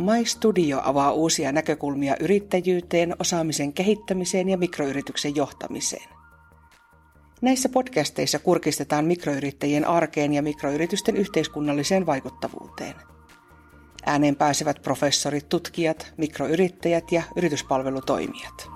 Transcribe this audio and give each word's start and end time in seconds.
My 0.00 0.26
Studio 0.26 0.80
avaa 0.84 1.12
uusia 1.12 1.52
näkökulmia 1.52 2.16
yrittäjyyteen, 2.20 3.16
osaamisen 3.18 3.72
kehittämiseen 3.72 4.48
ja 4.48 4.58
mikroyrityksen 4.58 5.36
johtamiseen. 5.36 6.08
Näissä 7.42 7.68
podcasteissa 7.68 8.38
kurkistetaan 8.38 9.04
mikroyrittäjien 9.04 9.84
arkeen 9.84 10.32
ja 10.32 10.42
mikroyritysten 10.42 11.16
yhteiskunnalliseen 11.16 12.06
vaikuttavuuteen. 12.06 12.94
Ääneen 14.06 14.36
pääsevät 14.36 14.82
professorit, 14.82 15.48
tutkijat, 15.48 16.12
mikroyrittäjät 16.16 17.12
ja 17.12 17.22
yrityspalvelutoimijat. 17.36 18.68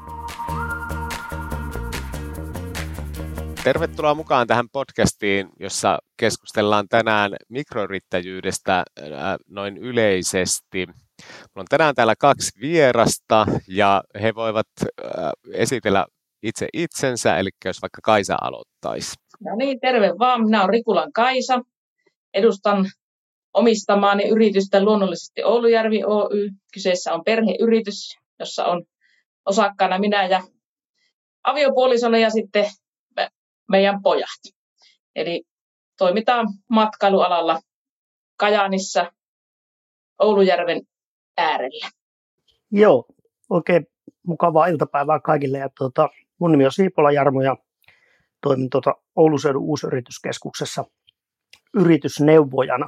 Tervetuloa 3.65 4.15
mukaan 4.15 4.47
tähän 4.47 4.69
podcastiin, 4.73 5.49
jossa 5.61 5.99
keskustellaan 6.17 6.89
tänään 6.89 7.33
mikroyrittäjyydestä 7.49 8.79
äh, 8.79 9.07
noin 9.49 9.77
yleisesti. 9.77 10.87
Minulla 11.23 11.61
on 11.61 11.67
tänään 11.71 11.95
täällä 11.95 12.15
kaksi 12.19 12.61
vierasta 12.61 13.47
ja 13.69 14.03
he 14.23 14.35
voivat 14.35 14.67
äh, 14.81 15.31
esitellä 15.53 16.07
itse 16.43 16.67
itsensä, 16.73 17.39
eli 17.39 17.51
jos 17.65 17.83
vaikka 17.83 17.99
Kaisa 18.03 18.37
aloittaisi. 18.41 19.15
No 19.41 19.57
niin, 19.57 19.81
terve 19.81 20.13
vaan. 20.19 20.45
Minä 20.45 20.61
olen 20.61 20.71
Rikulan 20.71 21.13
Kaisa. 21.13 21.61
Edustan 22.35 22.87
omistamaani 23.55 24.29
yritystä 24.29 24.85
luonnollisesti 24.85 25.45
Oulujärvi 25.45 26.05
Oy. 26.05 26.51
Kyseessä 26.75 27.13
on 27.13 27.25
perheyritys, 27.25 28.19
jossa 28.39 28.65
on 28.65 28.85
osakkaana 29.47 29.99
minä 29.99 30.27
ja 30.27 30.43
aviopuolisolle 31.45 32.21
ja 32.21 32.31
sitten 32.31 32.71
meidän 33.69 34.03
pojat. 34.03 34.41
Eli 35.17 35.43
toimitaan 35.99 36.47
matkailualalla 36.71 37.61
Kajaanissa 38.37 39.13
Oulujärven 40.19 40.83
äärellä. 41.37 41.91
Joo, 42.71 43.07
oikein 43.51 43.87
mukavaa 44.27 44.67
iltapäivää 44.67 45.21
kaikille. 45.21 45.59
Ja 45.59 45.69
tuota, 45.79 46.09
mun 46.39 46.53
nimi 46.53 46.65
on 46.65 46.73
Siipola 46.73 47.13
Jarmo 47.13 47.43
ja 47.43 47.57
toimin 48.43 48.71
tuota 48.71 48.95
Oulun 49.17 49.41
seudun 49.41 49.63
uusyrityskeskuksessa 49.63 50.85
yritysneuvojana. 51.75 52.87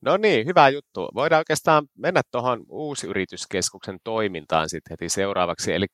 No 0.00 0.16
niin, 0.16 0.46
hyvä 0.46 0.68
juttu. 0.68 1.08
Voidaan 1.14 1.40
oikeastaan 1.40 1.86
mennä 1.98 2.20
tuohon 2.30 2.64
uusyrityskeskuksen 2.68 3.98
toimintaan 4.04 4.68
sitten 4.68 4.90
heti 4.90 5.08
seuraavaksi. 5.08 5.72
Eli 5.72 5.86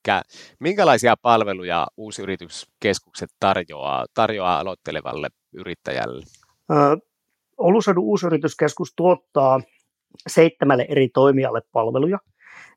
minkälaisia 0.60 1.14
palveluja 1.22 1.86
uusyrityskeskukset 1.96 3.30
tarjoaa, 3.40 4.06
tarjoaa 4.14 4.58
aloittelevalle 4.58 5.28
yrittäjälle? 5.52 6.24
Oulun 7.58 7.82
seudun 7.82 8.04
uusyrityskeskus 8.04 8.92
tuottaa 8.96 9.60
seitsemälle 10.26 10.86
eri 10.88 11.08
toimijalle 11.08 11.60
palveluja. 11.72 12.18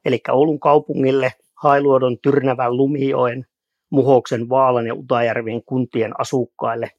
Eli 0.06 0.22
Oulun 0.30 0.60
kaupungille, 0.60 1.34
Hailuodon, 1.64 2.18
Tyrnävän, 2.20 2.78
Lumijoen, 2.78 3.46
Muhoksen, 3.90 4.50
Vaalan 4.50 4.88
ja 4.88 4.96
Utajärvien 4.96 5.64
kuntien 5.66 6.20
asukkaille 6.20 6.92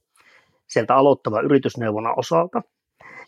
sieltä 0.69 0.97
aloittava 0.97 1.41
yritysneuvonnan 1.41 2.19
osalta– 2.19 2.63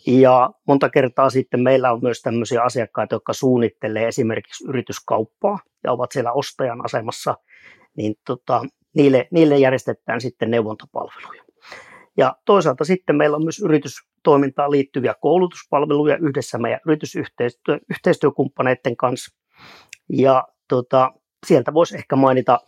ja 0.06 0.50
monta 0.66 0.90
kertaa 0.90 1.30
sitten 1.30 1.62
meillä 1.62 1.92
on 1.92 1.98
myös 2.02 2.22
tämmöisiä 2.22 2.62
asiakkaita, 2.62 3.14
jotka 3.14 3.32
suunnittelee 3.32 4.08
esimerkiksi 4.08 4.64
yrityskauppaa 4.68 5.58
ja 5.84 5.92
ovat 5.92 6.12
siellä 6.12 6.32
ostajan 6.32 6.84
asemassa, 6.84 7.34
niin 7.96 8.14
tota, 8.26 8.62
niille, 8.94 9.28
niille 9.30 9.58
järjestetään 9.58 10.20
sitten 10.20 10.50
neuvontapalveluja. 10.50 11.43
Ja 12.16 12.36
toisaalta 12.44 12.84
sitten 12.84 13.16
meillä 13.16 13.36
on 13.36 13.44
myös 13.44 13.60
yritystoimintaan 13.60 14.70
liittyviä 14.70 15.14
koulutuspalveluja 15.20 16.16
yhdessä 16.16 16.58
meidän 16.58 16.80
yritysyhteistyökumppaneiden 16.86 18.96
kanssa. 18.96 19.36
Ja 20.08 20.48
tota, 20.68 21.12
sieltä 21.46 21.74
voisi 21.74 21.96
ehkä 21.96 22.16
mainita, 22.16 22.60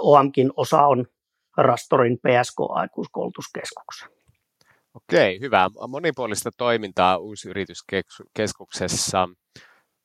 OAMkin 0.00 0.50
osa 0.56 0.86
on 0.86 1.06
Rastorin 1.56 2.18
PSK-aikuiskoulutuskeskuksen. 2.18 4.08
Okei, 4.94 5.40
hyvä. 5.40 5.70
Monipuolista 5.88 6.50
toimintaa 6.56 7.16
uusyrityskeskuksessa. 7.16 9.28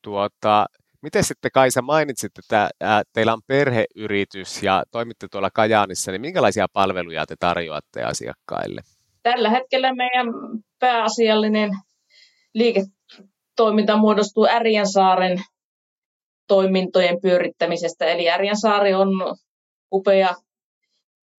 Tuota, 0.01 0.66
miten 1.01 1.23
sitten 1.23 1.51
Kaisa 1.53 1.81
mainitsit, 1.81 2.31
että 2.39 2.69
teillä 3.13 3.34
on 3.34 3.41
perheyritys 3.47 4.63
ja 4.63 4.84
toimitte 4.91 5.28
tuolla 5.31 5.50
Kajaanissa, 5.50 6.12
niin 6.12 6.22
minkälaisia 6.22 6.67
palveluja 6.73 7.25
te 7.25 7.35
tarjoatte 7.39 8.03
asiakkaille? 8.03 8.81
Tällä 9.23 9.50
hetkellä 9.50 9.95
meidän 9.95 10.28
pääasiallinen 10.79 11.69
liiketoiminta 12.53 13.97
muodostuu 13.97 14.47
Ärjänsaaren 14.47 15.44
toimintojen 16.47 17.22
pyörittämisestä. 17.22 18.06
Eli 18.06 18.29
Ärjänsaari 18.29 18.94
on 18.94 19.09
upea 19.94 20.35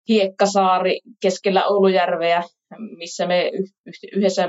hiekkasaari 0.08 1.00
keskellä 1.20 1.64
Oulujärveä, 1.64 2.42
missä 2.98 3.26
me 3.26 3.50
yhdessä 4.12 4.48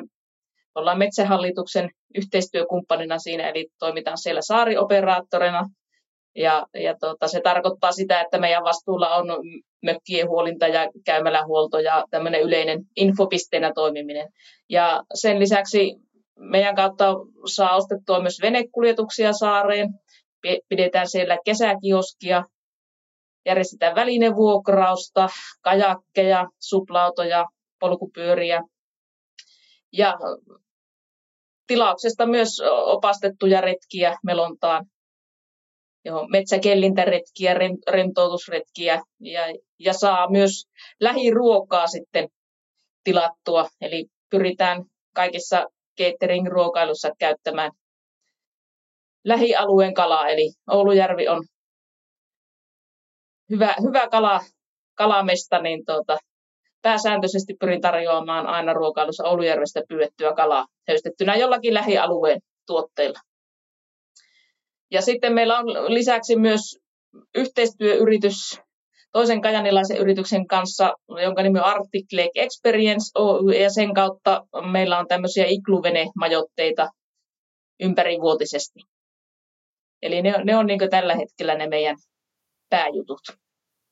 ollaan 0.75 0.97
Metsähallituksen 0.97 1.89
yhteistyökumppanina 2.15 3.19
siinä, 3.19 3.49
eli 3.49 3.67
toimitaan 3.79 4.17
siellä 4.17 4.41
saarioperaattorina. 4.41 5.69
Ja, 6.35 6.65
ja 6.73 6.95
tota, 6.99 7.27
se 7.27 7.41
tarkoittaa 7.41 7.91
sitä, 7.91 8.21
että 8.21 8.39
meidän 8.39 8.63
vastuulla 8.63 9.15
on 9.15 9.27
mökkien 9.83 10.29
huolinta 10.29 10.67
ja 10.67 10.89
käymälähuolto 11.05 11.79
ja 11.79 12.05
tämmöinen 12.09 12.41
yleinen 12.41 12.79
infopisteenä 12.95 13.71
toimiminen. 13.75 14.27
Ja 14.69 15.03
sen 15.13 15.39
lisäksi 15.39 15.95
meidän 16.39 16.75
kautta 16.75 17.15
saa 17.53 17.75
ostettua 17.75 18.21
myös 18.21 18.41
venekuljetuksia 18.41 19.33
saareen. 19.33 19.89
Pidetään 20.69 21.07
siellä 21.07 21.37
kesäkioskia, 21.45 22.43
järjestetään 23.45 23.95
välinevuokrausta, 23.95 25.29
kajakkeja, 25.61 26.47
suplautoja, 26.59 27.45
polkupyöriä 27.79 28.61
ja 29.93 30.13
tilauksesta 31.67 32.25
myös 32.25 32.61
opastettuja 32.85 33.61
retkiä 33.61 34.15
melontaan, 34.23 34.85
johon 36.05 36.31
metsäkellintäretkiä, 36.31 37.53
rentoutusretkiä 37.91 39.01
ja, 39.19 39.41
ja 39.79 39.93
saa 39.93 40.29
myös 40.29 40.67
lähiruokaa 40.99 41.87
sitten 41.87 42.29
tilattua. 43.03 43.67
Eli 43.81 44.05
pyritään 44.29 44.83
kaikissa 45.15 45.65
catering-ruokailussa 46.01 47.11
käyttämään 47.19 47.71
lähialueen 49.23 49.93
kalaa, 49.93 50.27
eli 50.27 50.51
Oulujärvi 50.69 51.27
on 51.27 51.43
hyvä, 53.49 53.75
hyvä 53.81 54.09
kala, 54.09 54.41
kalamesta, 54.95 55.61
niin 55.61 55.85
tuota, 55.85 56.17
pääsääntöisesti 56.83 57.53
pyrin 57.59 57.81
tarjoamaan 57.81 58.47
aina 58.47 58.73
ruokailussa 58.73 59.23
Oulujärvestä 59.23 59.81
pyydettyä 59.89 60.33
kalaa 60.33 60.67
höystettynä 60.87 61.35
jollakin 61.35 61.73
lähialueen 61.73 62.39
tuotteilla. 62.67 63.19
Ja 64.91 65.01
sitten 65.01 65.33
meillä 65.33 65.59
on 65.59 65.65
lisäksi 65.93 66.35
myös 66.35 66.79
yhteistyöyritys 67.35 68.61
toisen 69.11 69.41
kajanilaisen 69.41 69.97
yrityksen 69.97 70.47
kanssa, 70.47 70.93
jonka 71.23 71.43
nimi 71.43 71.59
on 71.59 71.65
Arctic 71.65 72.05
Lake 72.13 72.31
Experience 72.35 73.11
Oy, 73.19 73.51
ja 73.51 73.69
sen 73.69 73.93
kautta 73.93 74.45
meillä 74.71 74.99
on 74.99 75.07
tämmöisiä 75.07 75.45
ikluvene-majoitteita 75.47 76.89
ympärivuotisesti. 77.83 78.79
Eli 80.01 80.21
ne, 80.21 80.33
ne 80.43 80.57
on 80.57 80.65
niin 80.65 80.89
tällä 80.89 81.15
hetkellä 81.15 81.55
ne 81.55 81.67
meidän 81.67 81.95
pääjutut. 82.69 83.42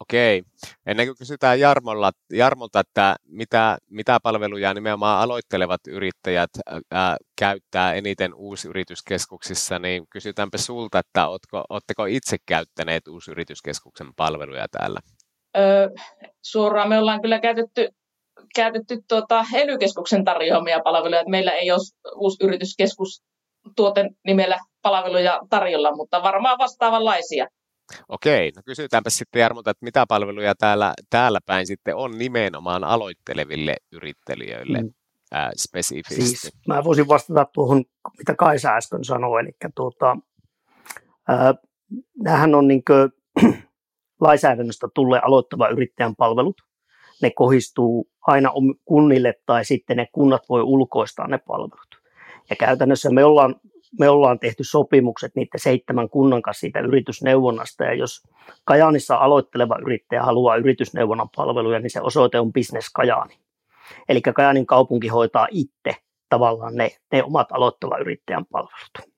Okei. 0.02 0.44
Ennen 0.86 1.08
kuin 1.08 1.18
kysytään 1.18 1.60
Jarmolla, 1.60 2.12
Jarmolta, 2.34 2.80
että 2.80 3.16
mitä, 3.28 3.78
mitä 3.90 4.20
palveluja 4.24 4.74
nimenomaan 4.74 5.20
aloittelevat 5.20 5.82
yrittäjät 5.88 6.50
ää, 6.92 7.18
käyttää 7.40 7.94
eniten 7.94 8.34
uusyrityskeskuksissa, 8.34 9.80
niin 9.80 10.08
kysytäänpä 10.10 10.58
sulta, 10.58 11.00
että 11.00 11.28
ootko, 11.28 11.64
ootteko 11.70 12.06
itse 12.06 12.38
käyttäneet 12.46 13.08
uusyrityskeskuksen 13.08 14.08
palveluja 14.16 14.68
täällä? 14.72 15.00
Öö, 15.58 15.90
suoraan 16.42 16.90
me 16.90 17.00
ollaan 17.00 17.22
kyllä 17.22 17.40
käytetty, 17.40 17.90
käytetty 18.56 19.00
tuota 19.08 19.46
ELY-keskuksen 19.54 20.26
tarjoamia 20.26 20.80
palveluja. 20.84 21.24
Meillä 21.28 21.52
ei 21.52 21.72
ole 21.72 21.80
uusyrityskeskus 22.16 23.24
tuoten 23.76 24.10
nimellä 24.26 24.60
palveluja 24.82 25.40
tarjolla, 25.50 25.96
mutta 25.96 26.24
varmaan 26.24 26.58
vastaavanlaisia. 26.58 27.48
Okei, 28.10 28.52
no 28.56 28.62
kysytäänpä 28.66 29.10
sitten 29.10 29.40
Jarmolta, 29.40 29.72
että 29.72 29.86
mitä 29.86 30.06
palveluja 30.08 30.56
täällä, 30.56 30.94
täällä 31.10 31.40
päin 31.46 31.68
sitten 31.68 31.96
on 31.96 32.18
nimenomaan 32.18 32.84
aloitteleville 32.84 33.76
yrittelijöille 33.92 34.82
mm. 34.82 34.94
ää, 35.32 35.52
spesifisti? 35.58 36.22
Siis, 36.22 36.52
mä 36.68 36.84
voisin 36.84 37.08
vastata 37.08 37.46
tuohon, 37.54 37.84
mitä 38.18 38.36
Kaisa 38.36 38.76
äsken 38.76 39.04
sanoi, 39.04 39.42
eli 39.42 39.52
tuota, 39.76 40.18
ää, 41.28 41.54
nämähän 42.24 42.56
on 42.56 42.68
niin 42.68 42.84
kuin, 42.84 43.12
lainsäädännöstä 44.22 44.88
tulee 44.94 45.22
aloittava 45.24 45.68
yrittäjän 45.68 46.16
palvelut. 46.16 46.62
Ne 47.22 47.32
kohistuu 47.32 48.08
aina 48.22 48.52
kunnille 48.86 49.34
tai 49.46 49.66
sitten 49.66 49.98
ne 49.98 50.08
kunnat 50.12 50.42
voi 50.50 50.62
ulkoistaa 50.62 51.28
ne 51.28 51.38
palvelut. 51.38 52.02
Ja 52.50 52.56
käytännössä 52.56 53.10
me 53.10 53.24
ollaan 53.24 53.56
me 54.00 54.10
ollaan 54.10 54.40
tehty 54.40 54.64
sopimukset 54.64 55.36
niiden 55.36 55.60
seitsemän 55.60 56.10
kunnan 56.10 56.42
kanssa 56.42 56.60
siitä 56.60 56.80
yritysneuvonnasta, 56.80 57.84
ja 57.84 57.94
jos 57.94 58.24
Kajaanissa 58.64 59.16
aloitteleva 59.16 59.78
yrittäjä 59.82 60.24
haluaa 60.24 60.56
yritysneuvonnan 60.56 61.30
palveluja, 61.36 61.80
niin 61.80 61.90
se 61.90 62.02
osoite 62.02 62.40
on 62.40 62.54
Business 62.54 62.90
Kajaani. 62.94 63.40
Eli 64.10 64.22
Kajaanin 64.22 64.66
kaupunki 64.66 65.08
hoitaa 65.08 65.48
itse 65.52 65.96
tavallaan 66.30 66.76
ne, 66.76 66.90
ne 67.12 67.24
omat 67.24 67.48
aloittava 67.52 67.98
yrittäjän 67.98 68.46
palvelut. 68.46 69.11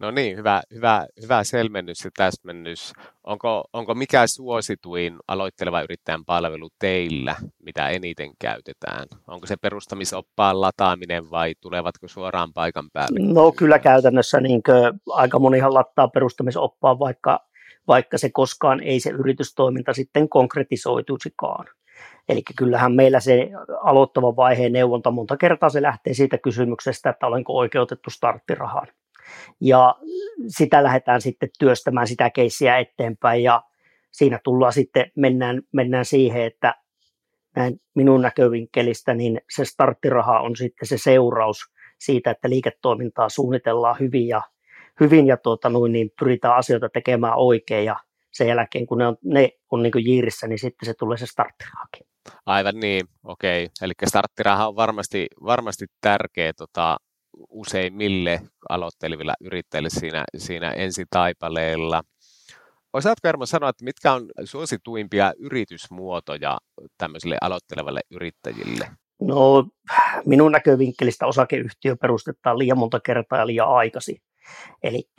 No 0.00 0.10
niin, 0.10 0.36
hyvä, 0.36 0.62
hyvä, 0.74 1.06
hyvä 1.22 1.44
selvennys 1.44 2.04
ja 2.04 2.10
täsmennys. 2.16 2.92
Onko, 3.24 3.64
onko 3.72 3.94
mikä 3.94 4.26
suosituin 4.26 5.16
aloitteleva 5.28 5.82
yrittäjän 5.82 6.24
palvelu 6.24 6.68
teillä, 6.78 7.36
mitä 7.62 7.88
eniten 7.88 8.30
käytetään? 8.38 9.06
Onko 9.26 9.46
se 9.46 9.56
perustamisoppaan 9.56 10.60
lataaminen 10.60 11.30
vai 11.30 11.54
tulevatko 11.60 12.08
suoraan 12.08 12.52
paikan 12.52 12.90
päälle? 12.92 13.32
No 13.32 13.52
kyllä 13.52 13.78
käytännössä 13.78 14.40
niin 14.40 14.62
aika 15.10 15.38
monihan 15.38 15.74
lattaa 15.74 16.08
perustamisoppaan, 16.08 16.98
vaikka, 16.98 17.40
vaikka 17.88 18.18
se 18.18 18.30
koskaan 18.30 18.82
ei 18.82 19.00
se 19.00 19.10
yritystoiminta 19.10 19.92
sitten 19.92 20.28
konkretisoituisikaan. 20.28 21.66
Eli 22.28 22.42
kyllähän 22.56 22.94
meillä 22.94 23.20
se 23.20 23.50
aloittava 23.82 24.36
vaiheen 24.36 24.72
neuvonta 24.72 25.10
monta 25.10 25.36
kertaa 25.36 25.68
se 25.68 25.82
lähtee 25.82 26.14
siitä 26.14 26.38
kysymyksestä, 26.38 27.10
että 27.10 27.26
olenko 27.26 27.56
oikeutettu 27.56 28.10
starttirahaan 28.10 28.88
ja 29.60 29.94
sitä 30.48 30.82
lähdetään 30.82 31.20
sitten 31.20 31.48
työstämään 31.58 32.06
sitä 32.06 32.30
keissiä 32.30 32.78
eteenpäin 32.78 33.42
ja 33.42 33.62
siinä 34.10 34.40
tullaan 34.44 34.72
sitten, 34.72 35.12
mennään, 35.16 35.62
mennään 35.72 36.04
siihen, 36.04 36.42
että 36.42 36.74
näin 37.56 37.80
minun 37.94 38.22
näkövinkkelistä, 38.22 39.14
niin 39.14 39.40
se 39.54 39.64
starttiraha 39.64 40.40
on 40.40 40.56
sitten 40.56 40.88
se 40.88 40.98
seuraus 40.98 41.58
siitä, 41.98 42.30
että 42.30 42.50
liiketoimintaa 42.50 43.28
suunnitellaan 43.28 43.96
hyvin 44.00 44.28
ja, 44.28 44.42
hyvin 45.00 45.26
ja 45.26 45.36
tuota, 45.36 45.68
noin, 45.68 45.92
niin 45.92 46.10
pyritään 46.18 46.56
asioita 46.56 46.88
tekemään 46.88 47.34
oikein 47.36 47.84
ja 47.84 47.96
sen 48.32 48.48
jälkeen, 48.48 48.86
kun 48.86 48.98
ne 48.98 49.06
on, 49.06 49.16
ne 49.24 49.50
on 49.70 49.82
niin 49.82 49.92
jiirissä, 50.04 50.46
niin 50.46 50.58
sitten 50.58 50.86
se 50.86 50.94
tulee 50.94 51.16
se 51.16 51.26
starttirahakin. 51.26 52.06
Aivan 52.46 52.80
niin, 52.80 53.06
okei. 53.24 53.68
Eli 53.82 53.92
starttiraha 54.06 54.68
on 54.68 54.76
varmasti, 54.76 55.26
varmasti 55.44 55.86
tärkeä 56.00 56.52
tota, 56.52 56.96
useimmille 57.32 58.40
aloittelevilla 58.68 59.34
yrittäjille 59.40 59.90
siinä, 59.90 60.24
siinä 60.36 60.72
taipaleella. 61.10 62.02
Osaatko 62.92 63.28
Ermo 63.28 63.46
sanoa, 63.46 63.70
että 63.70 63.84
mitkä 63.84 64.12
on 64.12 64.30
suosituimpia 64.44 65.32
yritysmuotoja 65.38 66.58
tämmöisille 66.98 67.36
aloittelevalle 67.40 68.00
yrittäjille? 68.10 68.90
No 69.20 69.64
minun 70.26 70.52
näkövinkkelistä 70.52 71.26
osakeyhtiö 71.26 71.96
perustetaan 71.96 72.58
liian 72.58 72.78
monta 72.78 73.00
kertaa 73.00 73.38
ja 73.38 73.46
liian 73.46 73.68
aikaisin. 73.68 74.16
Eli 74.82 75.10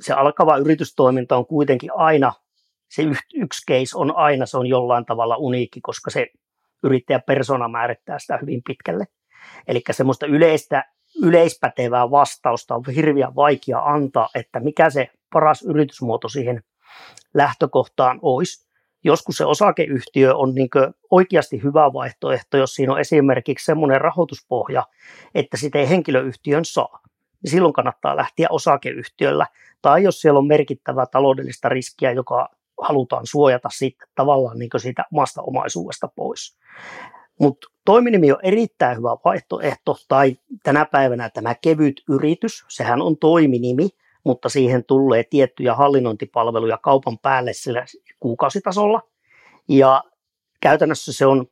se 0.00 0.12
alkava 0.12 0.56
yritystoiminta 0.56 1.36
on 1.36 1.46
kuitenkin 1.46 1.90
aina, 1.94 2.32
se 2.90 3.02
yksi 3.34 3.66
case 3.70 3.98
on 3.98 4.16
aina, 4.16 4.46
se 4.46 4.58
on 4.58 4.66
jollain 4.66 5.04
tavalla 5.04 5.36
uniikki, 5.36 5.80
koska 5.80 6.10
se 6.10 6.26
yrittäjäpersona 6.84 7.68
määrittää 7.68 8.18
sitä 8.18 8.38
hyvin 8.42 8.62
pitkälle. 8.66 9.04
Eli 9.68 9.82
semmoista 9.90 10.26
yleistä 10.26 10.93
yleispätevää 11.22 12.10
vastausta 12.10 12.74
on 12.74 12.84
hirveän 12.96 13.34
vaikea 13.36 13.78
antaa, 13.78 14.28
että 14.34 14.60
mikä 14.60 14.90
se 14.90 15.08
paras 15.32 15.62
yritysmuoto 15.62 16.28
siihen 16.28 16.62
lähtökohtaan 17.34 18.18
olisi. 18.22 18.64
Joskus 19.04 19.36
se 19.36 19.44
osakeyhtiö 19.44 20.36
on 20.36 20.54
niin 20.54 20.68
oikeasti 21.10 21.62
hyvä 21.62 21.92
vaihtoehto, 21.92 22.56
jos 22.56 22.74
siinä 22.74 22.92
on 22.92 23.00
esimerkiksi 23.00 23.64
semmoinen 23.64 24.00
rahoituspohja, 24.00 24.86
että 25.34 25.56
sitä 25.56 25.78
ei 25.78 25.88
henkilöyhtiön 25.88 26.64
saa. 26.64 27.00
Niin 27.42 27.50
silloin 27.50 27.72
kannattaa 27.72 28.16
lähteä 28.16 28.46
osakeyhtiöllä. 28.50 29.46
Tai 29.82 30.02
jos 30.02 30.20
siellä 30.20 30.38
on 30.38 30.46
merkittävää 30.46 31.06
taloudellista 31.06 31.68
riskiä, 31.68 32.12
joka 32.12 32.48
halutaan 32.80 33.26
suojata 33.26 33.68
sitten 33.72 34.08
tavallaan 34.14 34.58
niin 34.58 34.70
siitä 34.76 35.04
omasta 35.12 35.42
omaisuudesta 35.42 36.08
pois. 36.16 36.58
Mutta 37.40 37.68
toiminimi 37.84 38.32
on 38.32 38.38
erittäin 38.42 38.98
hyvä 38.98 39.16
vaihtoehto, 39.24 39.96
tai 40.08 40.36
tänä 40.62 40.84
päivänä 40.84 41.30
tämä 41.30 41.54
kevyt 41.54 42.02
yritys, 42.08 42.64
sehän 42.68 43.02
on 43.02 43.16
toiminimi, 43.16 43.88
mutta 44.24 44.48
siihen 44.48 44.84
tulee 44.84 45.24
tiettyjä 45.30 45.74
hallinnointipalveluja 45.74 46.78
kaupan 46.78 47.18
päälle 47.18 47.52
sillä 47.52 47.84
kuukausitasolla. 48.20 49.02
Ja 49.68 50.04
käytännössä 50.60 51.12
se 51.12 51.26
on, 51.26 51.46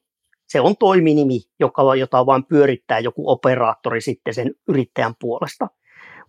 se 0.46 0.60
on 0.60 0.76
toiminimi, 0.76 1.40
joka, 1.60 1.94
jota 1.94 2.26
vain 2.26 2.44
pyörittää 2.44 2.98
joku 2.98 3.30
operaattori 3.30 4.00
sitten 4.00 4.34
sen 4.34 4.54
yrittäjän 4.68 5.14
puolesta. 5.20 5.68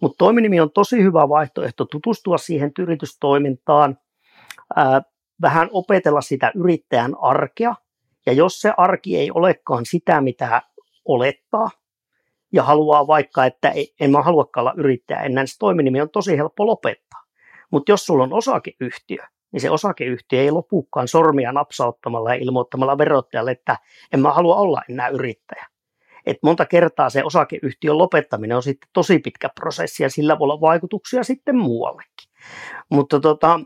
Mutta 0.01 0.17
toiminimi 0.17 0.59
on 0.59 0.71
tosi 0.71 1.03
hyvä 1.03 1.29
vaihtoehto 1.29 1.85
tutustua 1.85 2.38
siihen 2.38 2.71
yritystoimintaan, 2.79 3.97
ää, 4.75 5.01
vähän 5.41 5.69
opetella 5.71 6.21
sitä 6.21 6.51
yrittäjän 6.56 7.15
arkea, 7.21 7.75
ja 8.25 8.33
jos 8.33 8.61
se 8.61 8.73
arki 8.77 9.17
ei 9.17 9.31
olekaan 9.31 9.85
sitä, 9.85 10.21
mitä 10.21 10.61
olettaa, 11.05 11.69
ja 12.53 12.63
haluaa 12.63 13.07
vaikka, 13.07 13.45
että 13.45 13.73
en 13.99 14.11
mä 14.11 14.21
haluakaan 14.21 14.61
olla 14.61 14.73
yrittäjä 14.77 15.19
enää, 15.19 15.43
niin 15.43 15.47
se 15.47 15.57
toiminimi 15.59 16.01
on 16.01 16.09
tosi 16.09 16.37
helppo 16.37 16.65
lopettaa. 16.65 17.23
Mutta 17.71 17.91
jos 17.91 18.05
sulla 18.05 18.23
on 18.23 18.33
osakeyhtiö, 18.33 19.23
niin 19.51 19.61
se 19.61 19.69
osakeyhtiö 19.69 20.41
ei 20.41 20.51
lopukaan 20.51 21.07
sormia 21.07 21.51
napsauttamalla 21.51 22.29
ja 22.33 22.41
ilmoittamalla 22.41 22.97
verottajalle, 22.97 23.51
että 23.51 23.77
en 24.13 24.19
mä 24.19 24.33
halua 24.33 24.55
olla 24.55 24.81
enää 24.89 25.07
yrittäjä. 25.07 25.67
Et 26.25 26.37
monta 26.43 26.65
kertaa 26.65 27.09
se 27.09 27.23
osakeyhtiön 27.23 27.97
lopettaminen 27.97 28.57
on 28.57 28.63
sitten 28.63 28.89
tosi 28.93 29.19
pitkä 29.19 29.49
prosessi 29.55 30.03
ja 30.03 30.09
sillä 30.09 30.39
voi 30.39 30.45
olla 30.45 30.61
vaikutuksia 30.61 31.23
sitten 31.23 31.57
muuallekin. 31.57 32.29
Mutta 32.89 33.19
tota, 33.19 33.59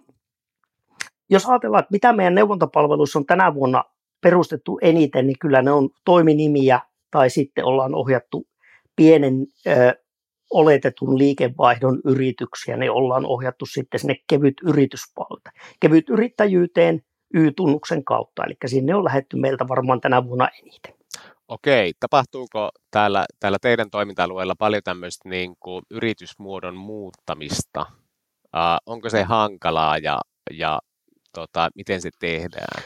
jos 1.29 1.45
ajatellaan, 1.45 1.79
että 1.79 1.91
mitä 1.91 2.13
meidän 2.13 2.35
neuvontapalveluissa 2.35 3.19
on 3.19 3.25
tänä 3.25 3.53
vuonna 3.53 3.83
perustettu 4.27 4.79
eniten, 4.81 5.27
niin 5.27 5.39
kyllä 5.39 5.61
ne 5.61 5.71
on 5.71 5.89
toiminimiä 6.05 6.81
tai 7.11 7.29
sitten 7.29 7.65
ollaan 7.65 7.95
ohjattu 7.95 8.47
pienen 8.95 9.33
ö, 9.67 9.93
oletetun 10.51 11.17
liikevaihdon 11.17 12.01
yrityksiä, 12.05 12.77
ne 12.77 12.89
ollaan 12.89 13.25
ohjattu 13.25 13.65
sitten 13.65 13.99
sinne 13.99 14.15
kevyt 14.29 14.53
yrityspalveluita. 14.63 15.51
Kevyt 15.79 16.09
yrittäjyyteen 16.09 17.01
Y-tunnuksen 17.33 18.03
kautta, 18.03 18.43
eli 18.45 18.55
sinne 18.65 18.95
on 18.95 19.03
lähetty 19.03 19.37
meiltä 19.37 19.67
varmaan 19.67 20.01
tänä 20.01 20.25
vuonna 20.25 20.49
eniten. 20.61 20.93
Okei, 21.47 21.93
tapahtuuko 21.99 22.69
täällä, 22.91 23.25
täällä 23.39 23.57
teidän 23.61 23.89
toiminta-alueella 23.89 24.55
paljon 24.59 24.83
tämmöistä 24.83 25.29
niin 25.29 25.55
kuin 25.59 25.83
yritysmuodon 25.91 26.75
muuttamista? 26.75 27.85
Uh, 28.55 28.77
onko 28.85 29.09
se 29.09 29.23
hankalaa 29.23 29.97
ja, 29.97 30.19
ja 30.51 30.79
tota, 31.33 31.69
miten 31.75 32.01
se 32.01 32.09
tehdään? 32.19 32.83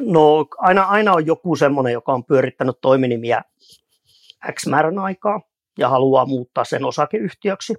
No 0.00 0.46
aina, 0.58 0.82
aina 0.82 1.12
on 1.12 1.26
joku 1.26 1.56
semmoinen, 1.56 1.92
joka 1.92 2.12
on 2.12 2.24
pyörittänyt 2.24 2.76
toiminimiä 2.80 3.42
X 4.52 4.66
määrän 4.66 4.98
aikaa 4.98 5.40
ja 5.78 5.88
haluaa 5.88 6.26
muuttaa 6.26 6.64
sen 6.64 6.84
osakeyhtiöksi. 6.84 7.74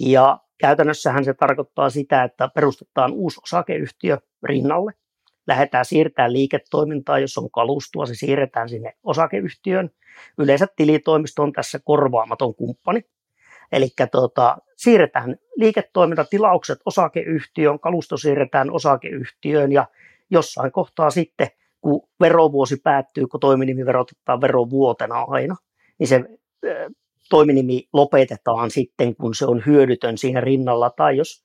Ja 0.00 0.38
käytännössähän 0.58 1.24
se 1.24 1.34
tarkoittaa 1.34 1.90
sitä, 1.90 2.24
että 2.24 2.48
perustetaan 2.48 3.12
uusi 3.12 3.40
osakeyhtiö 3.42 4.18
rinnalle. 4.42 4.92
Lähdetään 5.46 5.84
siirtämään 5.84 6.32
liiketoimintaa, 6.32 7.18
jos 7.18 7.38
on 7.38 7.50
kalustua, 7.50 8.06
se 8.06 8.14
siirretään 8.14 8.68
sinne 8.68 8.92
osakeyhtiöön. 9.04 9.90
Yleensä 10.38 10.66
tilitoimisto 10.76 11.42
on 11.42 11.52
tässä 11.52 11.80
korvaamaton 11.84 12.54
kumppani. 12.54 13.04
Eli 13.72 13.88
tuota, 14.12 14.58
siirretään 14.76 15.36
liiketoimintatilaukset 15.56 16.78
osakeyhtiöön, 16.86 17.80
kalusto 17.80 18.16
siirretään 18.16 18.70
osakeyhtiöön 18.70 19.72
ja 19.72 19.86
jossain 20.30 20.72
kohtaa 20.72 21.10
sitten, 21.10 21.48
kun 21.80 22.08
verovuosi 22.20 22.76
päättyy, 22.84 23.26
kun 23.26 23.40
toiminimi 23.40 23.86
verotetaan 23.86 24.40
verovuotena 24.40 25.24
aina, 25.28 25.56
niin 25.98 26.08
se 26.08 26.24
toiminimi 27.30 27.88
lopetetaan 27.92 28.70
sitten, 28.70 29.16
kun 29.16 29.34
se 29.34 29.46
on 29.46 29.62
hyödytön 29.66 30.18
siinä 30.18 30.40
rinnalla, 30.40 30.90
tai 30.90 31.16
jos, 31.16 31.44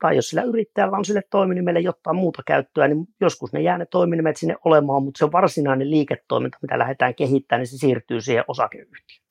tai 0.00 0.16
jos 0.16 0.28
sillä 0.28 0.42
yrittäjällä 0.42 0.96
on 0.96 1.04
sille 1.04 1.22
toiminimelle 1.30 1.80
jotain 1.80 2.16
muuta 2.16 2.42
käyttöä, 2.46 2.88
niin 2.88 3.06
joskus 3.20 3.52
ne 3.52 3.62
jää 3.62 3.78
ne 3.78 3.86
toiminimet 3.86 4.36
sinne 4.36 4.56
olemaan, 4.64 5.02
mutta 5.02 5.18
se 5.18 5.32
varsinainen 5.32 5.90
liiketoiminta, 5.90 6.58
mitä 6.62 6.78
lähdetään 6.78 7.14
kehittämään, 7.14 7.60
niin 7.60 7.66
se 7.66 7.78
siirtyy 7.78 8.20
siihen 8.20 8.44
osakeyhtiöön. 8.48 9.24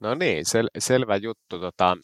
No 0.00 0.14
niin, 0.14 0.44
sel- 0.46 0.70
selvä 0.78 1.16
juttu. 1.16 1.58
Tota, 1.58 1.96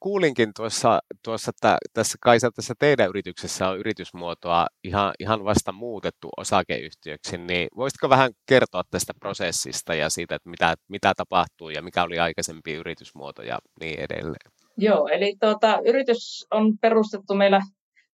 kuulinkin 0.00 0.52
tuossa, 0.56 1.00
tuossa 1.24 1.50
että 1.50 1.78
tässä 1.92 2.18
Kaisa, 2.20 2.50
tässä 2.50 2.74
teidän 2.78 3.08
yrityksessä 3.08 3.68
on 3.68 3.78
yritysmuotoa 3.78 4.66
ihan, 4.84 5.12
ihan 5.20 5.44
vasta 5.44 5.72
muutettu 5.72 6.28
osakeyhtiöksi, 6.36 7.38
niin 7.38 7.68
voisitko 7.76 8.08
vähän 8.08 8.30
kertoa 8.46 8.82
tästä 8.90 9.12
prosessista 9.20 9.94
ja 9.94 10.10
siitä, 10.10 10.34
että 10.34 10.50
mitä, 10.50 10.74
mitä 10.88 11.12
tapahtuu 11.16 11.70
ja 11.70 11.82
mikä 11.82 12.02
oli 12.02 12.18
aikaisempi 12.18 12.72
yritysmuoto 12.72 13.42
ja 13.42 13.58
niin 13.80 14.00
edelleen? 14.00 14.52
Joo, 14.76 15.08
eli 15.08 15.36
tuota, 15.40 15.80
yritys 15.84 16.46
on 16.50 16.78
perustettu 16.78 17.34
meillä 17.34 17.60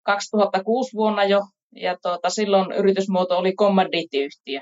2006 0.03 0.93
vuonna 0.93 1.23
jo, 1.23 1.41
ja 1.75 1.97
tuota, 2.01 2.29
silloin 2.29 2.71
yritysmuoto 2.71 3.37
oli 3.37 3.53
kommandiittiyhtiö. 3.53 4.61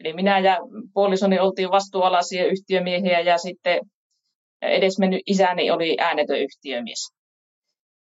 Eli 0.00 0.12
minä 0.12 0.38
ja 0.38 0.58
puolisoni 0.94 1.38
oltiin 1.38 1.70
vastuualaisia 1.70 2.46
yhtiömiehiä 2.46 3.20
ja 3.20 3.38
sitten 3.38 3.80
edesmennyt 4.62 5.22
isäni 5.26 5.70
oli 5.70 5.96
äänetön 6.00 6.40
yhtiömies. 6.40 7.12